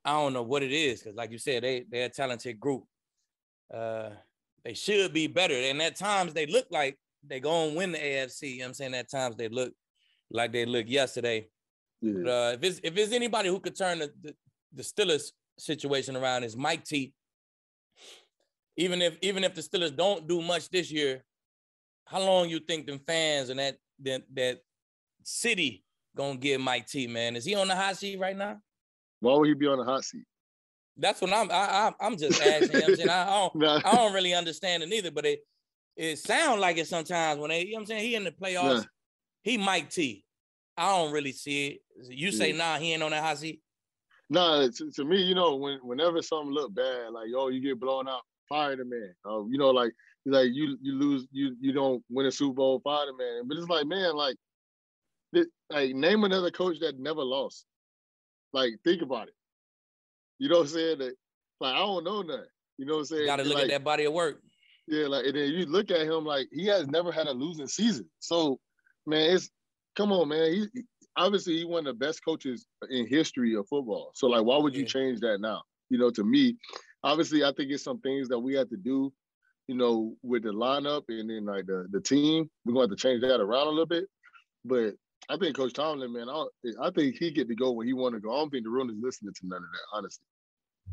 I 0.06 0.13
don't 0.13 0.34
know 0.34 0.44
what 0.44 0.63
it 0.63 0.72
is, 0.72 1.02
because 1.02 1.16
like 1.16 1.32
you 1.32 1.38
said, 1.38 1.63
they 1.63 1.86
they're 1.89 2.06
a 2.06 2.10
talented 2.10 2.60
group. 2.60 2.84
Uh 3.74 4.10
they 4.63 4.74
should 4.74 5.13
be 5.13 5.28
better. 5.28 5.56
And 5.56 5.82
at 5.82 5.98
times 5.98 6.34
they 6.34 6.46
look 6.46 6.68
like 6.72 6.98
they 7.28 7.39
gonna 7.39 7.74
win 7.74 7.92
the 7.92 8.00
AFC. 8.00 8.42
You 8.44 8.58
know 8.60 8.63
what 8.63 8.68
I'm 8.70 8.74
saying? 8.76 8.94
At 8.96 9.12
times 9.12 9.36
they 9.36 9.50
look 9.50 9.74
like 10.32 10.52
they 10.52 10.66
looked 10.66 10.89
yesterday. 10.89 11.48
Yeah. 12.02 12.13
But 12.24 12.30
uh, 12.30 12.52
if 12.54 12.63
it's 12.63 12.80
if 12.84 12.98
it's 12.98 13.13
anybody 13.13 13.50
who 13.50 13.60
could 13.60 13.76
turn 13.76 14.00
the, 14.00 14.12
the, 14.22 14.36
the 14.74 14.84
Steelers 14.84 15.32
situation 15.58 16.16
around, 16.16 16.44
is 16.44 16.56
Mike 16.58 16.84
T. 16.84 17.13
Even 18.78 19.02
if 19.02 19.18
even 19.22 19.44
if 19.44 19.54
the 19.54 19.62
Steelers 19.62 19.96
don't 19.96 20.28
do 20.28 20.42
much 20.42 20.70
this 20.70 20.92
year, 20.92 21.24
how 22.06 22.20
long 22.20 22.50
you 22.50 22.60
think 22.60 22.88
them 22.88 23.00
fans 23.06 23.50
and 23.50 23.60
that 23.60 23.78
that 24.02 24.24
that 24.34 24.60
city 25.24 25.84
gonna 26.16 26.38
give 26.38 26.60
Mike 26.60 26.88
T, 26.88 27.08
man? 27.08 27.36
Is 27.36 27.46
he 27.46 27.54
on 27.56 27.68
the 27.68 27.76
hot 27.76 27.98
seat 27.98 28.20
right 28.20 28.36
now? 28.36 28.58
Why 29.20 29.36
would 29.38 29.48
he 29.48 29.54
be 29.54 29.68
on 29.68 29.78
the 29.78 29.84
hot 29.84 30.04
seat? 30.04 30.24
That's 30.98 31.22
what 31.22 31.32
I'm 31.34 31.52
I, 31.52 31.54
I 31.56 31.92
I'm 32.00 32.18
just 32.18 32.42
asking. 32.42 32.76
you 32.76 32.82
know 32.82 32.88
I'm 32.88 32.96
saying 32.96 33.10
I 33.10 33.26
don't 33.26 33.56
Nah. 33.62 33.82
I 33.86 33.96
don't 33.96 34.13
really 34.13 34.34
understand 34.34 34.82
it 34.84 34.89
neither, 34.89 35.12
but 35.12 35.26
it 35.26 35.39
it 35.96 36.18
sounds 36.18 36.60
like 36.60 36.78
it 36.78 36.88
sometimes 36.88 37.39
when 37.39 37.50
they 37.52 37.66
you 37.66 37.72
know 37.72 37.76
what 37.76 37.80
I'm 37.82 37.86
saying 37.88 38.04
he 38.04 38.16
in 38.16 38.24
the 38.24 38.32
playoffs, 38.32 38.80
Yeah. 38.80 38.84
he 39.44 39.58
Mike 39.58 39.92
T. 39.92 40.26
I 40.76 40.89
don't 40.98 41.12
really 41.12 41.32
see 41.32 41.68
it. 41.68 41.82
You 42.10 42.32
say 42.32 42.52
Yeah. 42.52 42.58
nah, 42.58 42.78
he 42.80 42.94
ain't 42.94 43.04
on 43.04 43.12
that 43.12 43.24
hot 43.24 43.38
seat. 43.38 43.62
Nah, 44.30 44.68
to, 44.68 44.92
to 44.92 45.06
me, 45.06 45.22
you 45.22 45.36
know, 45.36 45.56
when 45.56 45.80
whenever 45.84 46.22
something 46.22 46.54
look 46.54 46.74
bad, 46.74 47.12
like 47.12 47.30
oh, 47.36 47.50
you 47.50 47.62
get 47.62 47.80
blown 47.80 48.08
out, 48.08 48.22
fire 48.50 48.76
the 48.76 48.86
man. 48.86 49.14
Uh, 49.26 49.46
you 49.46 49.58
know, 49.58 49.70
like 49.70 49.94
like 50.26 50.50
you 50.54 50.78
you 50.82 50.94
lose, 50.94 51.28
you 51.32 51.56
you 51.60 51.74
don't 51.74 52.04
win 52.10 52.26
a 52.26 52.32
Super 52.32 52.56
Bowl, 52.56 52.82
fire 52.84 53.06
the 53.06 53.18
man. 53.18 53.44
But 53.46 53.58
it's 53.58 53.68
like, 53.68 53.86
man, 53.86 54.16
like, 54.16 54.36
this, 55.34 55.48
like 55.70 55.94
name 55.94 56.24
another 56.24 56.52
coach 56.52 56.80
that 56.80 57.00
never 57.00 57.22
lost. 57.22 57.66
Like, 58.54 58.74
think 58.84 59.02
about 59.02 59.28
it. 59.28 59.34
You 60.40 60.50
know 60.50 60.58
what 60.58 60.68
I'm 60.68 60.68
saying? 60.68 60.98
That, 61.00 61.16
like, 61.60 61.74
I 61.74 61.80
don't 61.80 62.04
know 62.04 62.22
nothing. 62.22 62.46
You 62.78 62.86
know 62.86 62.94
what 62.94 63.00
I'm 63.00 63.06
saying? 63.06 63.26
Got 63.26 63.38
to 63.38 63.44
look 63.44 63.56
like, 63.56 63.64
at 63.64 63.70
that 63.70 63.84
body 63.84 64.06
of 64.06 64.14
work. 64.14 64.42
Yeah, 64.88 65.08
like 65.08 65.26
and 65.26 65.36
then 65.36 65.50
you 65.52 65.66
look 65.66 65.92
at 65.92 66.02
him 66.02 66.26
like 66.26 66.48
he 66.52 66.66
has 66.68 66.88
never 66.88 67.12
had 67.12 67.28
a 67.28 67.32
losing 67.32 67.68
season. 67.68 68.10
So, 68.20 68.60
man, 69.06 69.34
it's 69.36 69.50
come 69.96 70.12
on, 70.12 70.30
man. 70.30 70.52
He- 70.74 70.84
obviously 71.15 71.58
he 71.58 71.65
one 71.65 71.86
of 71.88 71.97
the 71.97 72.06
best 72.06 72.23
coaches 72.23 72.65
in 72.89 73.08
history 73.08 73.56
of 73.56 73.67
football. 73.67 74.12
So 74.15 74.28
like, 74.28 74.43
why 74.43 74.58
would 74.58 74.76
you 74.76 74.82
Yeah. 74.82 74.88
change 74.88 75.19
that 75.21 75.39
now? 75.39 75.63
You 75.89 75.97
know, 75.97 76.10
to 76.12 76.23
me, 76.23 76.58
obviously, 77.04 77.43
I 77.43 77.52
think 77.54 77.71
it's 77.71 77.84
some 77.84 77.99
things 77.99 78.28
that 78.30 78.39
we 78.39 78.54
have 78.56 78.69
to 78.69 78.78
do. 78.78 79.13
You 79.67 79.76
know, 79.76 80.17
with 80.23 80.43
the 80.43 80.49
lineup 80.49 81.04
and 81.08 81.30
then 81.30 81.45
like 81.45 81.65
the 81.67 81.88
the 81.89 82.02
team, 82.02 82.49
we're 82.65 82.73
going 82.73 82.89
to 82.89 82.91
have 82.91 82.97
to 82.97 83.02
change 83.02 83.21
that 83.21 83.39
around 83.39 83.67
a 83.67 83.69
little 83.69 83.86
bit. 83.86 84.06
But 84.65 84.95
I 85.30 85.38
think 85.38 85.56
Coach 85.56 85.71
Tomlin, 85.73 86.12
man, 86.12 86.28
I, 86.30 86.45
I 86.82 86.91
think 86.91 87.15
he 87.15 87.32
get 87.32 87.47
to 87.47 87.56
go 87.56 87.71
where 87.71 87.86
he 87.86 87.93
want 87.93 88.13
to 88.13 88.19
go. 88.19 88.34
I 88.34 88.39
don't 88.39 88.49
think 88.49 88.65
the 88.65 88.69
room 88.69 88.89
is 88.89 88.97
listening 88.99 89.34
to 89.34 89.47
none 89.47 89.63
of 89.63 89.71
that, 89.71 89.97
honestly. 89.97 90.26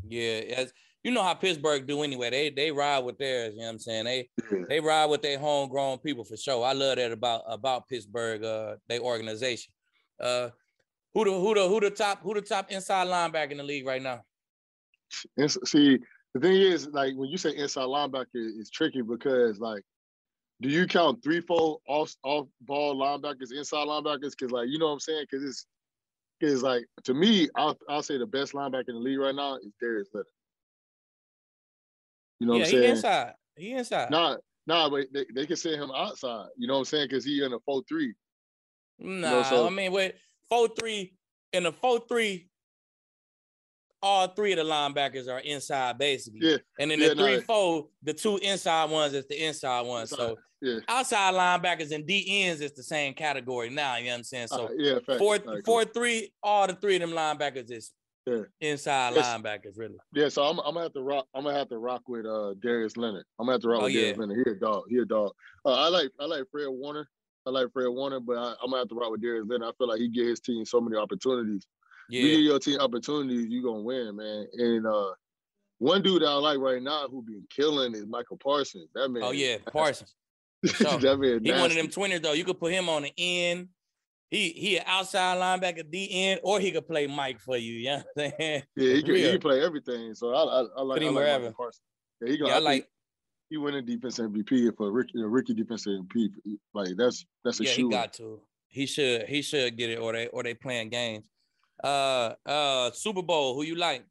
Yeah, 0.07 0.55
as 0.55 0.71
you 1.03 1.11
know 1.11 1.21
how 1.23 1.33
Pittsburgh 1.33 1.85
do 1.85 2.01
anyway. 2.03 2.29
They 2.29 2.49
they 2.49 2.71
ride 2.71 2.99
with 3.03 3.17
theirs. 3.17 3.53
You 3.55 3.59
know 3.61 3.65
what 3.65 3.71
I'm 3.73 3.79
saying? 3.79 4.05
They 4.05 4.29
Yeah. 4.51 4.65
they 4.69 4.79
ride 4.79 5.07
with 5.07 5.21
their 5.21 5.37
homegrown 5.37 5.97
people 5.99 6.23
for 6.23 6.37
sure. 6.37 6.63
I 6.63 6.71
love 6.71 6.95
that 6.95 7.11
about 7.11 7.43
about 7.47 7.89
Pittsburgh, 7.89 8.43
uh, 8.43 8.77
their 8.87 9.01
organization. 9.01 9.73
Uh, 10.21 10.49
who 11.13 11.25
the 11.25 11.31
who 11.31 11.53
the 11.55 11.67
who 11.67 11.79
the 11.79 11.89
top 11.89 12.21
who 12.21 12.33
the 12.33 12.41
top 12.41 12.71
inside 12.71 13.07
linebacker 13.07 13.51
in 13.51 13.57
the 13.57 13.63
league 13.63 13.85
right 13.85 14.01
now? 14.01 14.21
And 15.37 15.51
see, 15.51 15.99
the 16.33 16.39
thing 16.39 16.53
is, 16.53 16.87
like 16.87 17.15
when 17.15 17.29
you 17.29 17.37
say 17.37 17.55
inside 17.55 17.83
linebacker, 17.83 18.27
it's 18.33 18.69
tricky 18.69 19.01
because 19.01 19.59
like, 19.59 19.83
do 20.61 20.69
you 20.69 20.87
count 20.87 21.23
three, 21.23 21.41
four 21.41 21.79
off 21.87 22.15
off 22.23 22.47
ball 22.61 22.95
linebackers, 22.95 23.51
inside 23.51 23.87
linebackers? 23.87 24.31
Because 24.37 24.51
like, 24.51 24.69
you 24.69 24.79
know 24.79 24.87
what 24.87 24.93
I'm 24.93 24.99
saying? 24.99 25.25
Because 25.29 25.43
it's 25.43 25.65
because 26.39 26.63
like 26.63 26.85
to 27.03 27.13
me, 27.13 27.49
I'll 27.55 27.77
I'll 27.89 28.03
say 28.03 28.17
the 28.17 28.25
best 28.25 28.53
linebacker 28.53 28.89
in 28.89 28.95
the 28.95 29.01
league 29.01 29.19
right 29.19 29.35
now 29.35 29.55
is 29.55 29.73
Darius 29.81 30.09
Leonard. 30.13 30.27
You 32.39 32.47
know 32.47 32.53
yeah, 32.53 32.59
what 32.59 32.67
I'm 32.67 32.73
he 32.73 32.81
saying? 32.81 32.91
inside. 32.95 33.33
He 33.57 33.71
inside. 33.73 34.09
Nah, 34.11 34.37
nah, 34.65 34.89
but 34.89 35.07
they, 35.13 35.25
they 35.35 35.45
can 35.45 35.57
send 35.57 35.81
him 35.81 35.91
outside. 35.93 36.47
You 36.57 36.67
know 36.67 36.73
what 36.73 36.79
I'm 36.79 36.85
saying? 36.85 37.07
Because 37.09 37.25
he 37.25 37.43
in 37.43 37.53
a 37.53 37.59
four 37.59 37.83
three. 37.87 38.13
Nah, 39.01 39.43
so- 39.43 39.65
I 39.67 39.69
mean 39.69 39.91
with 39.91 40.13
four 40.49 40.67
three 40.79 41.13
in 41.53 41.63
the 41.63 41.71
four 41.71 41.99
three, 42.07 42.47
all 44.03 44.27
three 44.29 44.51
of 44.53 44.57
the 44.57 44.63
linebackers 44.63 45.27
are 45.27 45.39
inside 45.39 45.97
basically. 45.97 46.39
Yeah, 46.41 46.57
And 46.79 46.91
in 46.91 46.99
yeah, 46.99 47.09
the 47.09 47.15
three 47.15 47.39
four, 47.41 47.87
the 48.03 48.13
two 48.13 48.37
inside 48.37 48.89
ones 48.89 49.13
is 49.13 49.27
the 49.27 49.43
inside 49.45 49.81
ones. 49.81 50.09
So 50.11 50.37
Yeah. 50.61 50.79
outside 50.87 51.33
linebackers 51.33 51.91
and 51.91 52.05
D 52.05 52.43
ends 52.43 52.61
is 52.61 52.73
the 52.73 52.83
same 52.83 53.13
category 53.13 53.69
now. 53.69 53.97
You 53.97 54.11
know 54.15 54.21
saying? 54.23 54.47
So 54.47 54.67
Uh, 54.67 54.71
yeah, 54.77 54.99
facts. 55.05 55.17
four 55.19 55.37
All 55.37 55.53
right, 55.55 55.65
four 55.65 55.85
three, 55.85 56.33
all 56.41 56.67
the 56.67 56.75
three 56.75 56.95
of 56.95 57.01
them 57.01 57.11
linebackers 57.11 57.69
is 57.71 57.91
Yeah. 58.25 58.43
inside 58.59 59.13
Yes. 59.15 59.25
linebackers, 59.25 59.77
really. 59.77 59.97
Yeah, 60.13 60.29
so 60.29 60.43
I'm, 60.43 60.59
I'm 60.59 60.73
gonna 60.73 60.81
have 60.83 60.93
to 60.93 61.01
rock. 61.01 61.27
I'm 61.35 61.43
gonna 61.43 61.57
have 61.57 61.69
to 61.69 61.77
rock 61.77 62.01
with 62.07 62.25
uh 62.25 62.53
Darius 62.59 62.97
Leonard. 62.97 63.25
I'm 63.39 63.45
gonna 63.45 63.53
have 63.55 63.61
to 63.61 63.67
rock 63.69 63.81
Oh, 63.81 63.83
with 63.85 63.93
yeah. 63.93 64.01
Darius 64.13 64.17
Leonard. 64.17 64.37
He 64.45 64.51
a 64.51 64.55
dog. 64.55 64.83
He 64.89 64.97
a 64.97 65.05
dog. 65.05 65.33
Uh, 65.65 65.73
I 65.73 65.87
like 65.89 66.11
I 66.19 66.25
like 66.25 66.43
Fred 66.51 66.67
Warner. 66.69 67.07
I 67.45 67.49
like 67.49 67.71
Fred 67.73 67.87
Warner, 67.89 68.19
but 68.19 68.37
I, 68.37 68.53
I'm 68.61 68.69
gonna 68.69 68.79
have 68.79 68.89
to 68.89 68.95
ride 68.95 69.09
with 69.09 69.21
Darius 69.21 69.45
Leonard. 69.47 69.69
I 69.69 69.71
feel 69.77 69.87
like 69.87 69.99
he 69.99 70.07
get 70.09 70.27
his 70.27 70.39
team 70.39 70.65
so 70.65 70.79
many 70.79 70.97
opportunities. 70.97 71.65
You 72.09 72.21
Yeah. 72.21 72.31
give 72.35 72.39
your 72.41 72.59
team 72.59 72.79
opportunities, 72.79 73.47
you 73.49 73.63
gonna 73.63 73.81
win, 73.81 74.15
man. 74.15 74.47
And 74.53 74.85
uh 74.85 75.13
one 75.79 76.03
dude 76.03 76.21
that 76.21 76.27
I 76.27 76.35
like 76.35 76.59
right 76.59 76.81
now 76.81 77.07
who 77.07 77.23
been 77.23 77.43
killing 77.49 77.95
is 77.95 78.05
Micah 78.05 78.35
Parsons. 78.35 78.89
That 78.93 79.09
man. 79.09 79.23
Oh 79.23 79.31
yeah, 79.31 79.57
Parsons. 79.71 80.13
that 80.61 81.17
man. 81.19 81.43
He 81.43 81.51
one 81.51 81.71
of 81.71 81.75
them 81.75 81.87
twinners 81.87 82.21
though. 82.21 82.33
You 82.33 82.45
could 82.45 82.59
put 82.59 82.71
him 82.71 82.87
on 82.89 83.03
the 83.03 83.13
end. 83.17 83.69
He 84.29 84.49
he 84.49 84.77
an 84.77 84.83
outside 84.85 85.37
linebacker, 85.39 85.89
D 85.89 86.09
end, 86.11 86.41
or 86.43 86.59
he 86.59 86.71
could 86.71 86.87
play 86.87 87.07
Mike 87.07 87.39
for 87.39 87.57
you. 87.57 87.73
You 87.73 87.85
know 87.85 88.03
what 88.13 88.25
I'm 88.25 88.31
saying? 88.37 88.63
Yeah, 88.75 88.93
he 88.93 89.03
can, 89.03 89.15
he 89.15 89.23
can 89.23 89.39
play 89.39 89.61
everything. 89.61 90.13
So 90.13 90.33
I, 90.33 90.43
I, 90.43 90.65
I 90.77 90.81
like, 90.83 91.01
I 91.01 91.05
him 91.05 91.15
like. 91.15 91.41
Micah 91.41 91.53
Parsons. 91.53 91.81
Yeah, 92.21 92.29
he 92.29 92.37
gonna. 92.37 92.51
Yeah, 92.51 92.55
I 92.55 92.59
I 92.59 92.73
think 92.73 92.85
he 93.51 93.57
winning 93.57 93.85
defense 93.85 94.17
MVP 94.17 94.75
for 94.77 94.89
Ricky, 94.91 95.11
you 95.15 95.21
know, 95.23 95.27
Ricky 95.27 95.53
defense 95.53 95.85
MVP. 95.85 96.29
Like 96.73 96.95
that's 96.97 97.25
that's 97.43 97.59
a 97.59 97.65
yeah, 97.65 97.71
shoe. 97.71 97.87
he 97.89 97.91
got 97.91 98.13
to. 98.13 98.39
He 98.69 98.85
should 98.85 99.23
he 99.27 99.41
should 99.41 99.77
get 99.77 99.89
it 99.89 99.99
or 99.99 100.13
they 100.13 100.27
or 100.27 100.41
they 100.41 100.53
playing 100.53 100.89
games. 100.89 101.25
Uh 101.83 102.33
uh 102.45 102.91
Super 102.91 103.21
Bowl, 103.21 103.53
who 103.55 103.63
you 103.63 103.75
like? 103.75 104.05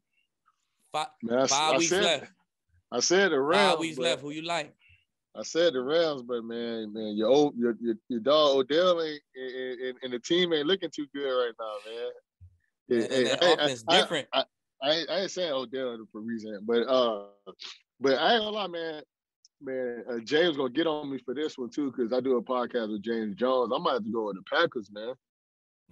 Five, 0.92 1.06
Man, 1.22 1.38
I 1.38 1.46
five 1.46 1.74
I 1.74 1.78
weeks 1.78 1.88
said- 1.90 2.04
left. 2.04 2.32
I 2.92 3.00
said 3.00 3.30
the 3.32 3.40
Rams. 3.40 3.70
Five 3.70 3.78
weeks 3.78 3.98
left. 3.98 4.20
Who 4.20 4.30
you 4.30 4.42
like? 4.42 4.74
I 5.34 5.42
said 5.42 5.72
the 5.72 5.80
Rams, 5.80 6.22
but 6.22 6.42
man, 6.44 6.92
man, 6.92 7.16
your 7.16 7.28
old 7.28 7.56
your 7.56 7.76
your, 7.80 7.94
your 8.08 8.20
dog 8.20 8.56
Odell 8.56 9.00
ain't 9.02 9.22
and, 9.36 9.94
and, 10.02 10.12
the 10.12 10.18
team 10.18 10.52
ain't 10.52 10.66
looking 10.66 10.90
too 10.94 11.06
good 11.14 11.24
right 11.30 11.52
now, 11.58 12.98
man. 12.98 13.02
And, 13.02 13.12
and 13.12 13.38
I- 13.40 13.46
I- 13.46 13.64
offense 13.64 13.84
I- 13.88 14.00
different. 14.00 14.28
I, 14.34 14.44
I, 14.82 14.90
ain't- 14.90 15.10
I 15.10 15.18
ain't 15.20 15.30
saying 15.30 15.52
Odell 15.52 15.96
for 16.12 16.18
a 16.18 16.20
reason, 16.22 16.58
but 16.66 16.80
uh, 16.82 17.26
but 18.00 18.18
I 18.18 18.34
ain't 18.34 18.42
gonna 18.42 18.50
lie, 18.50 18.66
man. 18.66 19.02
Man, 19.62 20.04
uh, 20.10 20.18
James 20.24 20.56
gonna 20.56 20.70
get 20.70 20.86
on 20.86 21.10
me 21.10 21.18
for 21.18 21.34
this 21.34 21.58
one 21.58 21.68
too, 21.70 21.90
because 21.92 22.12
I 22.12 22.20
do 22.20 22.36
a 22.38 22.42
podcast 22.42 22.90
with 22.92 23.02
James 23.02 23.36
Jones. 23.36 23.72
I 23.74 23.78
might 23.78 23.92
have 23.94 24.04
to 24.04 24.10
go 24.10 24.26
with 24.26 24.36
the 24.36 24.42
Packers, 24.50 24.90
man. 24.90 25.14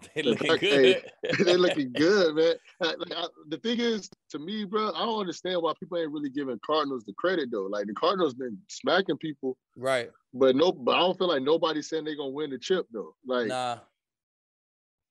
They 0.15 0.23
looking 0.23 0.57
Hey, 0.59 1.03
good. 1.25 1.37
they 1.47 1.57
looking 1.57 1.93
good, 1.93 2.37
man. 2.37 2.55
Like, 2.81 3.13
I, 3.17 3.27
the 3.49 3.57
thing 3.59 3.81
is, 3.81 4.09
to 4.31 4.39
me, 4.39 4.65
bro, 4.65 4.93
I 4.95 5.05
don't 5.05 5.19
understand 5.21 5.61
why 5.61 5.73
people 5.79 5.99
ain't 5.99 6.13
really 6.13 6.31
giving 6.31 6.59
Cardinals 6.65 7.03
the 7.05 7.13
credit 7.15 7.51
though. 7.51 7.65
Like 7.67 7.87
the 7.87 7.95
Cardinals 7.95 8.35
been 8.35 8.57
smacking 8.69 9.19
people, 9.19 9.57
right. 9.77 10.11
but 10.33 10.55
no, 10.55 10.71
but 10.71 10.95
I 10.95 11.01
don't 11.01 11.19
feel 11.19 11.29
like 11.29 11.43
nobody's 11.43 11.89
saying 11.89 12.05
they're 12.05 12.17
gonna 12.17 12.31
win 12.31 12.51
the 12.51 12.59
chip 12.59 12.87
though. 12.93 13.17
Like, 13.27 13.49
Nah. 13.49 13.79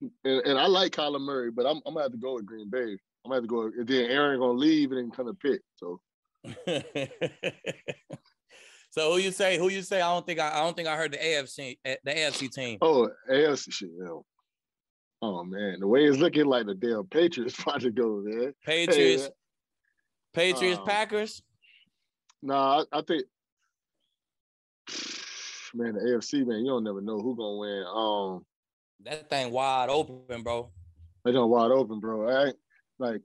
and, 0.01 0.41
and 0.45 0.57
I 0.57 0.67
like 0.67 0.93
Kyler 0.93 1.19
Murray, 1.19 1.51
but 1.51 1.65
I'm, 1.65 1.81
I'm 1.85 1.93
gonna 1.93 2.03
have 2.03 2.11
to 2.13 2.17
go 2.17 2.35
with 2.35 2.45
Green 2.45 2.69
Bay. 2.69 2.97
I'm 3.25 3.31
gonna 3.31 3.35
have 3.35 3.43
to 3.43 3.47
go. 3.47 3.63
And 3.63 3.85
then 3.87 4.05
Aaron 4.09 4.39
gonna 4.39 4.53
leave 4.53 4.91
and 4.93 4.99
then 5.01 5.11
kind 5.11 5.27
of 5.27 5.37
pick. 5.39 5.61
So 5.75 5.99
so 8.89 9.13
who 9.13 9.19
you 9.19 9.31
say? 9.31 9.57
Who 9.57 9.69
you 9.69 9.81
say? 9.81 10.01
I 10.01 10.13
don't 10.13 10.25
think 10.25 10.39
I, 10.39 10.49
I 10.59 10.63
don't 10.63 10.75
think 10.75 10.87
I 10.87 10.95
heard 10.95 11.11
the 11.11 11.17
AFC 11.17 11.77
eh, 11.85 11.95
the 12.03 12.11
AFC 12.11 12.51
team. 12.51 12.77
oh, 12.81 13.09
AFC 13.29 13.71
shit. 13.71 13.89
Oh 15.21 15.43
man, 15.43 15.79
the 15.79 15.87
way 15.87 16.05
it's 16.05 16.17
looking 16.17 16.45
like 16.45 16.65
the 16.67 16.75
damn 16.75 17.05
Patriots 17.05 17.59
about 17.61 17.81
to 17.81 17.91
go, 17.91 18.21
there. 18.23 18.53
Patriots, 18.65 19.23
Hey, 20.33 20.51
Patriots, 20.53 20.79
um, 20.79 20.85
Packers. 20.85 21.41
Nah, 22.43 22.83
I, 22.91 22.99
I 22.99 23.01
think 23.01 23.23
man, 25.73 25.93
the 25.95 26.01
AFC 26.01 26.45
man, 26.45 26.59
you 26.59 26.67
don't 26.67 26.83
never 26.83 27.01
know 27.01 27.19
who 27.19 27.35
gonna 27.35 27.57
win. 27.57 27.85
Um, 27.87 28.45
That 29.03 29.29
thing 29.29 29.51
wide 29.51 29.89
open, 29.89 30.43
bro. 30.43 30.71
they 31.25 31.31
done 31.31 31.49
wide 31.49 31.71
open, 31.71 31.99
bro. 31.99 32.29
I 32.29 32.53
like. 32.99 33.21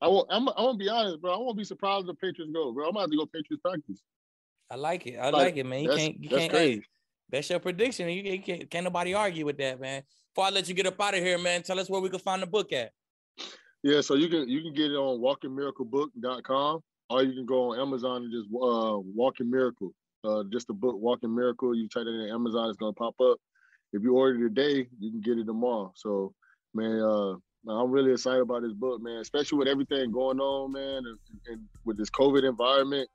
I 0.00 0.08
won't. 0.08 0.28
I'm. 0.30 0.48
I 0.48 0.60
won't 0.62 0.78
be 0.78 0.88
honest, 0.88 1.20
bro. 1.20 1.34
I 1.34 1.38
won't 1.38 1.56
be 1.56 1.64
surprised 1.64 2.02
if 2.02 2.06
the 2.08 2.14
Patriots 2.14 2.52
go, 2.52 2.72
bro. 2.72 2.86
I'm 2.86 2.92
gonna 2.92 3.02
have 3.04 3.10
to 3.10 3.16
go 3.16 3.26
Patriots 3.26 3.62
practice. 3.62 4.02
I 4.70 4.76
like 4.76 5.06
it. 5.06 5.16
I 5.16 5.24
Like, 5.26 5.32
like 5.32 5.56
it, 5.56 5.66
man. 5.66 5.84
You 5.84 5.90
can't. 5.90 6.22
You 6.22 6.28
that's 6.28 6.40
can't. 6.40 6.52
crazy. 6.52 6.74
Hey, 6.80 6.82
that's 7.30 7.50
your 7.50 7.58
prediction. 7.60 8.08
You, 8.08 8.22
you 8.22 8.42
can't. 8.42 8.70
Can't 8.70 8.84
nobody 8.84 9.14
argue 9.14 9.44
with 9.44 9.58
that, 9.58 9.80
man. 9.80 10.02
Before 10.34 10.46
I 10.46 10.50
let 10.50 10.68
you 10.68 10.74
get 10.74 10.86
up 10.86 11.00
out 11.00 11.14
of 11.14 11.20
here, 11.20 11.38
man, 11.38 11.62
tell 11.62 11.78
us 11.78 11.88
where 11.88 12.00
we 12.00 12.10
can 12.10 12.18
find 12.18 12.42
the 12.42 12.46
book 12.46 12.72
at. 12.72 12.92
Yeah, 13.82 14.00
so 14.00 14.14
you 14.14 14.28
can 14.28 14.48
you 14.48 14.62
can 14.62 14.72
get 14.74 14.90
it 14.90 14.96
on 14.96 15.20
walkingmiraclebook.com 15.20 16.80
or 17.10 17.22
you 17.22 17.32
can 17.34 17.46
go 17.46 17.70
on 17.72 17.80
Amazon 17.80 18.22
and 18.24 18.32
just 18.32 18.46
uh 18.46 18.98
Walking 18.98 19.50
Miracle. 19.50 19.92
Uh 20.24 20.42
just 20.52 20.66
the 20.66 20.74
book 20.74 20.96
Walking 20.98 21.34
Miracle. 21.34 21.74
You 21.74 21.88
type 21.88 22.06
it 22.06 22.08
in 22.08 22.30
Amazon, 22.30 22.68
it's 22.68 22.78
gonna 22.78 22.92
pop 22.92 23.14
up. 23.20 23.38
If 23.92 24.02
you 24.02 24.16
order 24.16 24.38
today, 24.48 24.88
you 24.98 25.10
can 25.10 25.20
get 25.20 25.38
it 25.38 25.44
tomorrow. 25.44 25.92
So 25.94 26.34
man, 26.74 27.00
uh 27.00 27.34
I'm 27.68 27.90
really 27.90 28.12
excited 28.12 28.40
about 28.42 28.62
this 28.62 28.72
book, 28.72 29.00
man, 29.02 29.18
especially 29.18 29.58
with 29.58 29.68
everything 29.68 30.12
going 30.12 30.38
on, 30.38 30.72
man, 30.72 31.02
and, 31.04 31.18
and 31.48 31.60
with 31.84 31.96
this 31.96 32.10
COVID 32.10 32.48
environment 32.48 33.08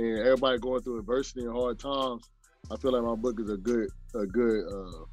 and 0.00 0.18
everybody 0.18 0.58
going 0.58 0.82
through 0.82 0.98
adversity 0.98 1.42
and 1.42 1.52
hard 1.52 1.78
times. 1.78 2.30
I 2.70 2.76
feel 2.76 2.92
like 2.92 3.02
my 3.02 3.14
book 3.14 3.40
is 3.40 3.50
a 3.50 3.56
good 3.56 3.88
a 4.14 4.26
good 4.26 4.64
uh 4.66 5.04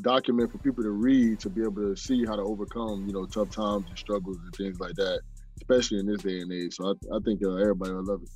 document 0.00 0.50
for 0.50 0.58
people 0.58 0.82
to 0.82 0.90
read 0.90 1.38
to 1.40 1.48
be 1.48 1.62
able 1.62 1.82
to 1.82 1.96
see 1.96 2.24
how 2.24 2.34
to 2.34 2.42
overcome, 2.42 3.06
you 3.06 3.12
know, 3.12 3.26
tough 3.26 3.50
times 3.50 3.84
and 3.88 3.98
struggles 3.98 4.38
and 4.42 4.52
things 4.54 4.80
like 4.80 4.94
that, 4.94 5.20
especially 5.58 6.00
in 6.00 6.06
this 6.06 6.22
day 6.22 6.40
and 6.40 6.52
age. 6.52 6.74
So 6.74 6.88
I, 6.88 7.16
I 7.16 7.18
think 7.24 7.42
uh, 7.44 7.54
everybody 7.54 7.92
will 7.92 8.04
love 8.04 8.22
it. 8.22 8.28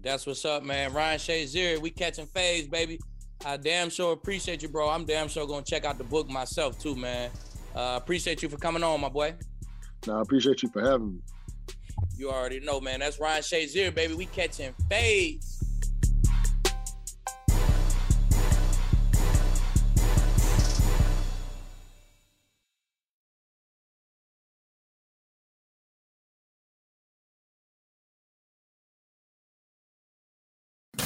That's 0.00 0.26
what's 0.26 0.44
up, 0.44 0.62
man. 0.62 0.92
Ryan 0.92 1.18
Shazier, 1.18 1.78
we 1.78 1.90
catching 1.90 2.26
fades, 2.26 2.68
baby. 2.68 3.00
I 3.44 3.56
damn 3.56 3.90
sure 3.90 4.12
appreciate 4.12 4.62
you, 4.62 4.68
bro. 4.68 4.88
I'm 4.88 5.04
damn 5.04 5.28
sure 5.28 5.46
gonna 5.46 5.64
check 5.64 5.84
out 5.84 5.98
the 5.98 6.04
book 6.04 6.28
myself 6.28 6.78
too, 6.78 6.94
man. 6.94 7.30
Uh, 7.74 7.98
appreciate 8.00 8.42
you 8.42 8.48
for 8.48 8.56
coming 8.56 8.84
on, 8.84 9.00
my 9.00 9.08
boy. 9.08 9.34
Now 10.06 10.18
I 10.18 10.22
appreciate 10.22 10.62
you 10.62 10.68
for 10.68 10.82
having 10.82 11.14
me. 11.14 11.20
You 12.16 12.30
already 12.30 12.60
know, 12.60 12.80
man. 12.80 13.00
That's 13.00 13.18
Ryan 13.18 13.42
Shazier, 13.42 13.94
baby. 13.94 14.14
We 14.14 14.26
catching 14.26 14.72
fades. 14.88 15.50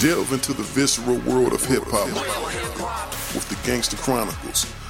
Delve 0.01 0.33
into 0.33 0.53
the 0.53 0.62
visceral 0.62 1.18
world 1.21 1.53
of 1.53 1.64
hip 1.64 1.83
hop 1.87 2.07
with 3.35 3.49
the 3.49 3.59
Gangster 3.66 3.97
Chronicles, 3.97 4.64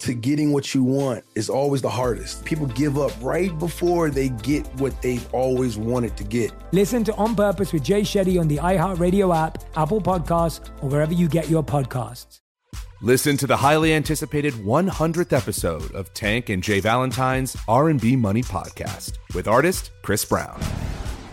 to 0.00 0.14
getting 0.14 0.52
what 0.52 0.74
you 0.74 0.82
want 0.82 1.24
is 1.34 1.48
always 1.48 1.82
the 1.82 1.90
hardest. 1.90 2.44
People 2.44 2.66
give 2.66 2.98
up 2.98 3.12
right 3.20 3.56
before 3.58 4.10
they 4.10 4.28
get 4.28 4.66
what 4.80 5.00
they've 5.02 5.26
always 5.34 5.76
wanted 5.76 6.16
to 6.16 6.24
get. 6.24 6.52
Listen 6.72 7.04
to 7.04 7.14
On 7.14 7.34
Purpose 7.34 7.72
with 7.72 7.82
Jay 7.82 8.02
Shetty 8.02 8.40
on 8.40 8.48
the 8.48 8.56
iHeartRadio 8.58 9.34
app, 9.36 9.64
Apple 9.76 10.00
Podcasts, 10.00 10.68
or 10.82 10.88
wherever 10.88 11.12
you 11.12 11.28
get 11.28 11.48
your 11.48 11.62
podcasts. 11.62 12.40
Listen 13.02 13.36
to 13.36 13.46
the 13.46 13.56
highly 13.56 13.92
anticipated 13.92 14.54
100th 14.54 15.32
episode 15.32 15.94
of 15.94 16.12
Tank 16.14 16.48
and 16.48 16.62
Jay 16.62 16.80
Valentine's 16.80 17.54
R&B 17.68 18.16
Money 18.16 18.42
podcast 18.42 19.18
with 19.34 19.46
artist 19.46 19.90
Chris 20.02 20.24
Brown. 20.24 20.58